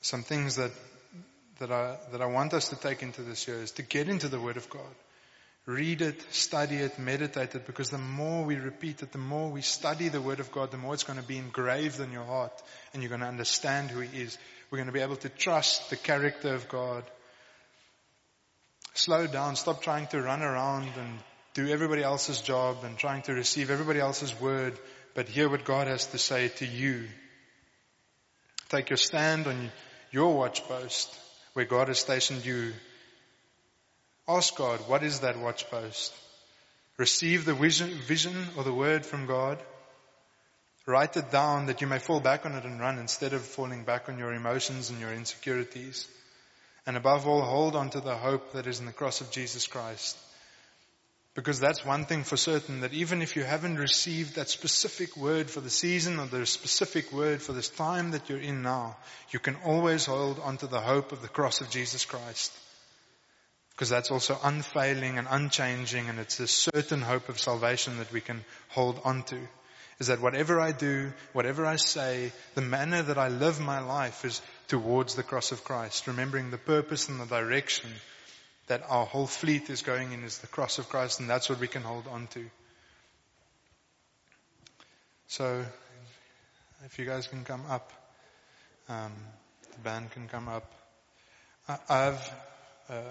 some 0.01 0.23
things 0.23 0.55
that 0.55 0.71
that 1.61 1.71
I, 1.71 1.95
that 2.11 2.21
I 2.21 2.25
want 2.25 2.53
us 2.53 2.69
to 2.69 2.75
take 2.75 3.03
into 3.03 3.21
this 3.21 3.47
year 3.47 3.61
is 3.61 3.71
to 3.73 3.83
get 3.83 4.09
into 4.09 4.27
the 4.27 4.39
Word 4.39 4.57
of 4.57 4.69
God. 4.69 4.95
Read 5.67 6.01
it, 6.01 6.19
study 6.33 6.77
it, 6.77 6.97
meditate 6.97 7.53
it, 7.53 7.67
because 7.67 7.91
the 7.91 7.99
more 7.99 8.43
we 8.43 8.55
repeat 8.55 9.03
it, 9.03 9.11
the 9.11 9.19
more 9.19 9.51
we 9.51 9.61
study 9.61 10.09
the 10.09 10.21
Word 10.21 10.39
of 10.39 10.51
God, 10.51 10.71
the 10.71 10.77
more 10.77 10.95
it's 10.95 11.03
going 11.03 11.19
to 11.19 11.25
be 11.25 11.37
engraved 11.37 11.99
in 11.99 12.11
your 12.11 12.25
heart 12.25 12.51
and 12.93 13.01
you're 13.03 13.09
going 13.09 13.21
to 13.21 13.27
understand 13.27 13.91
who 13.91 13.99
He 13.99 14.23
is. 14.23 14.37
We're 14.69 14.79
going 14.79 14.87
to 14.87 14.93
be 14.93 15.01
able 15.01 15.17
to 15.17 15.29
trust 15.29 15.91
the 15.91 15.97
character 15.97 16.55
of 16.55 16.67
God. 16.67 17.03
Slow 18.95 19.27
down, 19.27 19.55
stop 19.55 19.83
trying 19.83 20.07
to 20.07 20.21
run 20.21 20.41
around 20.41 20.89
and 20.97 21.19
do 21.53 21.67
everybody 21.69 22.01
else's 22.01 22.41
job 22.41 22.77
and 22.83 22.97
trying 22.97 23.21
to 23.23 23.33
receive 23.33 23.69
everybody 23.69 23.99
else's 23.99 24.37
word, 24.41 24.79
but 25.13 25.29
hear 25.29 25.47
what 25.47 25.63
God 25.63 25.85
has 25.85 26.07
to 26.07 26.17
say 26.17 26.47
to 26.47 26.65
you. 26.65 27.07
Take 28.69 28.89
your 28.89 28.97
stand 28.97 29.45
on 29.45 29.71
your 30.11 30.33
watch 30.35 30.63
post 30.63 31.17
where 31.53 31.65
God 31.65 31.87
has 31.87 31.99
stationed 31.99 32.45
you. 32.45 32.73
Ask 34.27 34.55
God, 34.55 34.79
what 34.87 35.03
is 35.03 35.21
that 35.21 35.39
watch 35.39 35.69
post? 35.69 36.13
Receive 36.97 37.45
the 37.45 37.53
vision, 37.53 37.89
vision 38.07 38.35
or 38.57 38.63
the 38.63 38.73
word 38.73 39.05
from 39.05 39.25
God. 39.25 39.57
Write 40.85 41.17
it 41.17 41.31
down 41.31 41.67
that 41.67 41.81
you 41.81 41.87
may 41.87 41.99
fall 41.99 42.19
back 42.19 42.45
on 42.45 42.53
it 42.53 42.65
and 42.65 42.79
run 42.79 42.97
instead 42.97 43.33
of 43.33 43.41
falling 43.41 43.83
back 43.83 44.09
on 44.09 44.17
your 44.17 44.33
emotions 44.33 44.89
and 44.89 44.99
your 44.99 45.13
insecurities. 45.13 46.07
And 46.85 46.97
above 46.97 47.27
all, 47.27 47.41
hold 47.41 47.75
on 47.75 47.91
to 47.91 48.01
the 48.01 48.15
hope 48.15 48.53
that 48.53 48.67
is 48.67 48.79
in 48.79 48.87
the 48.87 48.91
cross 48.91 49.21
of 49.21 49.31
Jesus 49.31 49.67
Christ. 49.67 50.17
Because 51.33 51.61
that's 51.61 51.85
one 51.85 52.05
thing 52.05 52.23
for 52.23 52.35
certain 52.35 52.81
that 52.81 52.93
even 52.93 53.21
if 53.21 53.37
you 53.37 53.43
haven't 53.43 53.77
received 53.77 54.35
that 54.35 54.49
specific 54.49 55.15
word 55.15 55.49
for 55.49 55.61
the 55.61 55.69
season 55.69 56.19
or 56.19 56.25
the 56.25 56.45
specific 56.45 57.13
word 57.13 57.41
for 57.41 57.53
this 57.53 57.69
time 57.69 58.11
that 58.11 58.29
you're 58.29 58.37
in 58.37 58.63
now, 58.63 58.97
you 59.31 59.39
can 59.39 59.55
always 59.63 60.05
hold 60.05 60.39
onto 60.39 60.67
the 60.67 60.81
hope 60.81 61.13
of 61.13 61.21
the 61.21 61.29
cross 61.29 61.61
of 61.61 61.69
Jesus 61.69 62.03
Christ. 62.03 62.51
Because 63.71 63.87
that's 63.87 64.11
also 64.11 64.37
unfailing 64.43 65.17
and 65.17 65.27
unchanging 65.29 66.09
and 66.09 66.19
it's 66.19 66.41
a 66.41 66.47
certain 66.47 67.01
hope 67.01 67.29
of 67.29 67.39
salvation 67.39 67.97
that 67.99 68.11
we 68.11 68.19
can 68.19 68.43
hold 68.67 68.99
onto. 69.05 69.39
Is 69.99 70.07
that 70.07 70.19
whatever 70.19 70.59
I 70.59 70.73
do, 70.73 71.13
whatever 71.31 71.65
I 71.65 71.77
say, 71.77 72.33
the 72.55 72.61
manner 72.61 73.03
that 73.03 73.17
I 73.17 73.29
live 73.29 73.61
my 73.61 73.79
life 73.79 74.25
is 74.25 74.41
towards 74.67 75.15
the 75.15 75.23
cross 75.23 75.53
of 75.53 75.63
Christ, 75.63 76.07
remembering 76.07 76.51
the 76.51 76.57
purpose 76.57 77.07
and 77.07 77.21
the 77.21 77.25
direction 77.25 77.89
that 78.71 78.83
our 78.87 79.05
whole 79.05 79.27
fleet 79.27 79.69
is 79.69 79.81
going 79.81 80.13
in 80.13 80.23
is 80.23 80.37
the 80.37 80.47
cross 80.47 80.79
of 80.79 80.87
Christ, 80.87 81.19
and 81.19 81.29
that's 81.29 81.49
what 81.49 81.59
we 81.59 81.67
can 81.67 81.81
hold 81.81 82.07
on 82.07 82.27
to. 82.27 82.45
So, 85.27 85.65
if 86.85 86.97
you 86.97 87.03
guys 87.03 87.27
can 87.27 87.43
come 87.43 87.65
up, 87.67 87.91
um, 88.87 89.11
the 89.73 89.79
band 89.79 90.11
can 90.11 90.29
come 90.29 90.47
up. 90.47 90.71
I, 91.67 91.79
have 91.89 92.33
uh, 92.87 93.01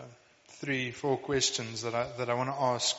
three, 0.48 0.92
four 0.92 1.18
questions 1.18 1.82
that 1.82 1.94
I, 1.94 2.06
that 2.16 2.30
I 2.30 2.32
want 2.32 2.48
to 2.48 2.56
ask. 2.58 2.96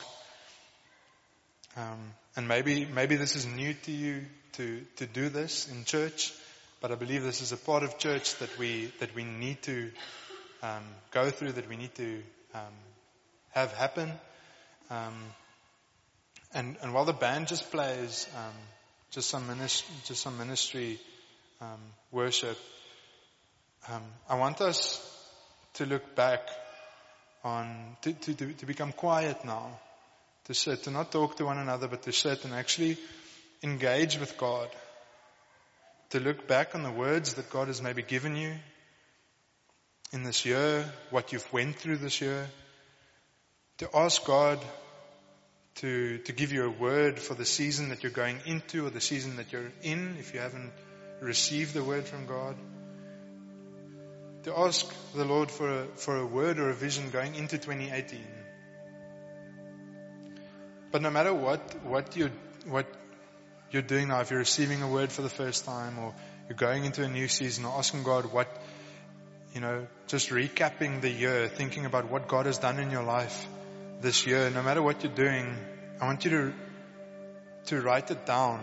Um, 1.76 2.14
and 2.36 2.46
maybe, 2.46 2.84
maybe 2.84 3.16
this 3.16 3.34
is 3.34 3.44
new 3.44 3.74
to 3.74 3.90
you 3.90 4.24
to, 4.52 4.82
to 4.98 5.06
do 5.06 5.30
this 5.30 5.68
in 5.68 5.82
church, 5.82 6.32
but 6.80 6.92
I 6.92 6.94
believe 6.94 7.24
this 7.24 7.40
is 7.40 7.50
a 7.50 7.56
part 7.56 7.82
of 7.82 7.98
church 7.98 8.36
that 8.36 8.56
we, 8.56 8.92
that 9.00 9.16
we 9.16 9.24
need 9.24 9.62
to 9.62 9.90
um, 10.62 10.84
go 11.10 11.28
through, 11.28 11.52
that 11.54 11.68
we 11.68 11.76
need 11.76 11.96
to 11.96 12.22
um, 12.54 12.74
have 13.50 13.72
happen. 13.72 14.12
Um, 14.90 15.14
and, 16.54 16.76
and 16.82 16.92
while 16.92 17.04
the 17.04 17.12
band 17.12 17.48
just 17.48 17.70
plays 17.70 18.28
um, 18.36 18.54
just 19.10 19.30
some 19.30 19.46
ministry, 19.46 19.94
just 20.04 20.22
some 20.22 20.38
ministry 20.38 20.98
um, 21.60 21.80
worship, 22.10 22.58
um, 23.88 24.02
I 24.28 24.36
want 24.36 24.60
us 24.60 25.00
to 25.74 25.86
look 25.86 26.14
back 26.14 26.40
on 27.44 27.96
to, 28.02 28.12
to, 28.12 28.34
to, 28.34 28.52
to 28.52 28.66
become 28.66 28.92
quiet 28.92 29.44
now, 29.44 29.80
to 30.44 30.54
sit, 30.54 30.84
to 30.84 30.90
not 30.90 31.10
talk 31.10 31.36
to 31.36 31.44
one 31.44 31.58
another, 31.58 31.88
but 31.88 32.02
to 32.02 32.12
sit 32.12 32.44
and 32.44 32.54
actually 32.54 32.98
engage 33.62 34.18
with 34.18 34.36
God, 34.36 34.68
to 36.10 36.20
look 36.20 36.46
back 36.46 36.74
on 36.74 36.82
the 36.82 36.90
words 36.90 37.34
that 37.34 37.50
God 37.50 37.68
has 37.68 37.82
maybe 37.82 38.02
given 38.02 38.36
you 38.36 38.52
in 40.12 40.22
this 40.22 40.44
year, 40.44 40.84
what 41.10 41.32
you've 41.32 41.52
went 41.52 41.76
through 41.76 41.96
this 41.96 42.20
year, 42.20 42.48
to 43.78 43.88
ask 43.96 44.24
God 44.24 44.60
to, 45.76 46.18
to 46.18 46.32
give 46.32 46.52
you 46.52 46.64
a 46.64 46.70
word 46.70 47.18
for 47.18 47.34
the 47.34 47.46
season 47.46 47.88
that 47.88 48.02
you're 48.02 48.12
going 48.12 48.38
into 48.44 48.86
or 48.86 48.90
the 48.90 49.00
season 49.00 49.36
that 49.36 49.52
you're 49.52 49.72
in 49.82 50.16
if 50.20 50.34
you 50.34 50.40
haven't 50.40 50.70
received 51.20 51.72
the 51.72 51.82
word 51.82 52.04
from 52.04 52.26
God. 52.26 52.56
To 54.44 54.58
ask 54.58 54.92
the 55.14 55.24
Lord 55.24 55.50
for 55.50 55.82
a, 55.82 55.86
for 55.96 56.16
a 56.16 56.26
word 56.26 56.58
or 56.58 56.68
a 56.68 56.74
vision 56.74 57.10
going 57.10 57.34
into 57.34 57.58
2018. 57.58 58.20
But 60.90 61.00
no 61.00 61.10
matter 61.10 61.32
what, 61.32 61.84
what 61.84 62.16
you, 62.16 62.30
what 62.66 62.86
you're 63.70 63.82
doing 63.82 64.08
now, 64.08 64.20
if 64.20 64.30
you're 64.30 64.40
receiving 64.40 64.82
a 64.82 64.88
word 64.88 65.10
for 65.10 65.22
the 65.22 65.30
first 65.30 65.64
time 65.64 65.98
or 65.98 66.14
you're 66.48 66.56
going 66.56 66.84
into 66.84 67.02
a 67.02 67.08
new 67.08 67.28
season 67.28 67.64
or 67.64 67.78
asking 67.78 68.02
God 68.02 68.26
what, 68.26 68.48
you 69.54 69.60
know, 69.60 69.86
just 70.06 70.30
recapping 70.30 71.00
the 71.00 71.10
year, 71.10 71.48
thinking 71.48 71.84
about 71.84 72.10
what 72.10 72.28
God 72.28 72.46
has 72.46 72.58
done 72.58 72.78
in 72.78 72.90
your 72.90 73.02
life 73.02 73.46
this 74.00 74.26
year, 74.26 74.50
no 74.50 74.62
matter 74.62 74.82
what 74.82 75.02
you're 75.04 75.14
doing, 75.14 75.54
I 76.00 76.06
want 76.06 76.24
you 76.24 76.30
to, 76.30 76.52
to 77.66 77.80
write 77.80 78.10
it 78.10 78.24
down. 78.26 78.60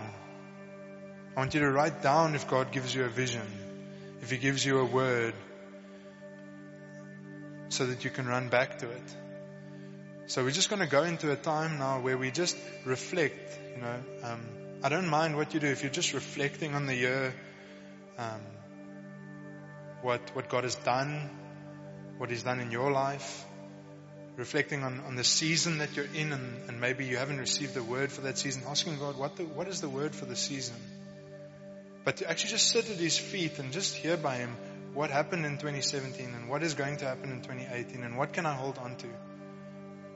I 1.36 1.40
want 1.40 1.54
you 1.54 1.62
to 1.62 1.72
write 1.72 2.02
down 2.02 2.36
if 2.36 2.48
God 2.48 2.72
gives 2.72 2.94
you 2.94 3.06
a 3.06 3.10
vision, 3.10 3.48
if 4.22 4.32
He 4.32 4.38
gives 4.38 4.66
you 4.66 4.80
a 4.80 4.86
word, 4.86 5.34
so 7.70 7.86
that 7.86 8.04
you 8.04 8.10
can 8.10 8.28
run 8.28 8.50
back 8.50 8.80
to 8.80 8.90
it. 8.90 9.16
So 10.26 10.44
we're 10.44 10.52
just 10.52 10.70
going 10.70 10.82
to 10.82 10.88
go 10.88 11.04
into 11.04 11.32
a 11.32 11.36
time 11.36 11.80
now 11.80 12.02
where 12.02 12.18
we 12.18 12.32
just 12.32 12.58
reflect, 12.86 13.60
you 13.76 13.82
know, 13.82 13.96
um, 14.24 14.42
I 14.84 14.90
don't 14.90 15.08
mind 15.08 15.36
what 15.36 15.54
you 15.54 15.60
do 15.60 15.68
if 15.68 15.82
you're 15.82 15.92
just 15.92 16.14
reflecting 16.14 16.76
on 16.76 16.86
the 16.86 16.96
year, 16.96 17.34
um, 18.18 18.42
what, 20.02 20.36
what 20.36 20.50
God 20.50 20.64
has 20.64 20.76
done, 20.76 21.30
what 22.18 22.30
He's 22.30 22.44
done 22.44 22.60
in 22.60 22.72
your 22.72 22.92
life, 22.92 23.46
reflecting 24.38 24.84
on, 24.84 25.02
on 25.02 25.16
the 25.16 25.24
season 25.24 25.80
that 25.80 25.96
you're 25.96 26.08
in 26.16 26.32
and, 26.32 26.70
and 26.70 26.80
maybe 26.80 27.06
you 27.06 27.18
haven't 27.18 27.40
received 27.40 27.74
the 27.74 27.84
word 27.84 28.12
for 28.12 28.22
that 28.22 28.38
season, 28.38 28.64
asking 28.68 28.98
God, 28.98 29.18
what, 29.18 29.36
the, 29.36 29.44
what 29.44 29.68
is 29.68 29.82
the 29.82 29.90
word 29.90 30.16
for 30.16 30.26
the 30.26 30.36
season? 30.36 30.76
But 32.06 32.18
to 32.18 32.30
actually 32.30 32.52
just 32.52 32.70
sit 32.70 32.90
at 32.90 32.98
His 32.98 33.18
feet 33.18 33.60
and 33.60 33.72
just 33.72 33.96
hear 33.96 34.18
by 34.18 34.38
Him 34.38 34.56
what 34.94 35.12
happened 35.12 35.46
in 35.46 35.58
2017 35.58 36.34
and 36.34 36.50
what 36.50 36.64
is 36.64 36.74
going 36.74 36.98
to 36.98 37.06
happen 37.06 37.32
in 37.32 37.42
2018 37.42 38.04
and 38.04 38.18
what 38.18 38.34
can 38.34 38.46
I 38.46 38.54
hold 38.54 38.78
on 38.78 38.96
to? 38.98 39.08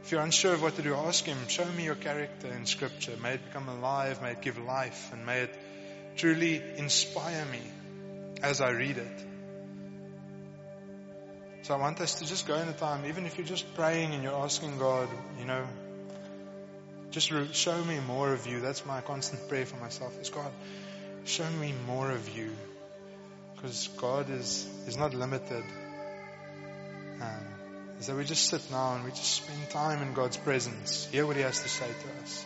If 0.03 0.11
you're 0.11 0.21
unsure 0.21 0.53
of 0.53 0.61
what 0.61 0.75
to 0.75 0.81
do, 0.81 0.95
ask 0.95 1.23
Him, 1.25 1.37
show 1.47 1.65
me 1.65 1.85
your 1.85 1.95
character 1.95 2.47
in 2.47 2.65
Scripture. 2.65 3.13
May 3.21 3.35
it 3.35 3.45
become 3.45 3.69
alive, 3.69 4.21
may 4.21 4.31
it 4.31 4.41
give 4.41 4.57
life, 4.57 5.11
and 5.13 5.25
may 5.25 5.41
it 5.41 5.57
truly 6.17 6.61
inspire 6.75 7.45
me 7.45 7.61
as 8.41 8.59
I 8.59 8.71
read 8.71 8.97
it. 8.97 9.32
So 11.63 11.73
I 11.73 11.77
want 11.77 12.01
us 12.01 12.15
to 12.15 12.25
just 12.25 12.45
go 12.45 12.55
in 12.55 12.67
the 12.67 12.73
time, 12.73 13.05
even 13.05 13.25
if 13.25 13.37
you're 13.37 13.47
just 13.47 13.73
praying 13.73 14.13
and 14.13 14.21
you're 14.21 14.35
asking 14.35 14.77
God, 14.79 15.07
you 15.39 15.45
know, 15.45 15.65
just 17.09 17.31
show 17.55 17.81
me 17.85 18.01
more 18.01 18.33
of 18.33 18.45
you. 18.45 18.59
That's 18.59 18.85
my 18.85 18.99
constant 18.99 19.47
prayer 19.49 19.65
for 19.65 19.77
myself 19.77 20.19
is 20.19 20.29
God, 20.29 20.51
show 21.23 21.49
me 21.61 21.73
more 21.87 22.11
of 22.11 22.35
you. 22.35 22.51
Because 23.55 23.87
God 23.95 24.29
is, 24.29 24.67
is 24.87 24.97
not 24.97 25.13
limited. 25.13 25.63
Um, 27.21 27.45
so 28.01 28.17
we 28.17 28.25
just 28.25 28.49
sit 28.49 28.69
now 28.69 28.95
and 28.95 29.05
we 29.05 29.11
just 29.11 29.31
spend 29.31 29.69
time 29.69 30.01
in 30.01 30.13
God's 30.13 30.35
presence, 30.35 31.07
hear 31.13 31.25
what 31.25 31.37
He 31.37 31.43
has 31.43 31.61
to 31.61 31.69
say 31.69 31.87
to 31.87 32.23
us. 32.23 32.45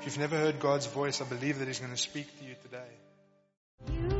If 0.00 0.06
you've 0.06 0.18
never 0.18 0.36
heard 0.36 0.58
God's 0.58 0.86
voice, 0.86 1.20
I 1.20 1.24
believe 1.24 1.60
that 1.60 1.68
He's 1.68 1.78
going 1.78 1.92
to 1.92 1.96
speak 1.96 2.26
to 2.40 2.44
you 2.44 2.56
today. 2.64 4.18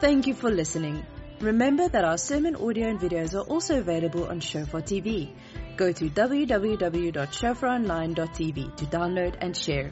Thank 0.00 0.26
you 0.26 0.34
for 0.34 0.50
listening. 0.50 1.06
Remember 1.42 1.88
that 1.88 2.04
our 2.04 2.18
sermon 2.18 2.54
audio 2.54 2.88
and 2.88 3.00
videos 3.00 3.34
are 3.34 3.42
also 3.42 3.80
available 3.80 4.28
on 4.28 4.38
Shofar 4.38 4.80
TV. 4.80 5.32
Go 5.76 5.90
to 5.90 6.08
www.shofaronline.tv 6.08 8.76
to 8.76 8.84
download 8.86 9.34
and 9.40 9.56
share. 9.56 9.90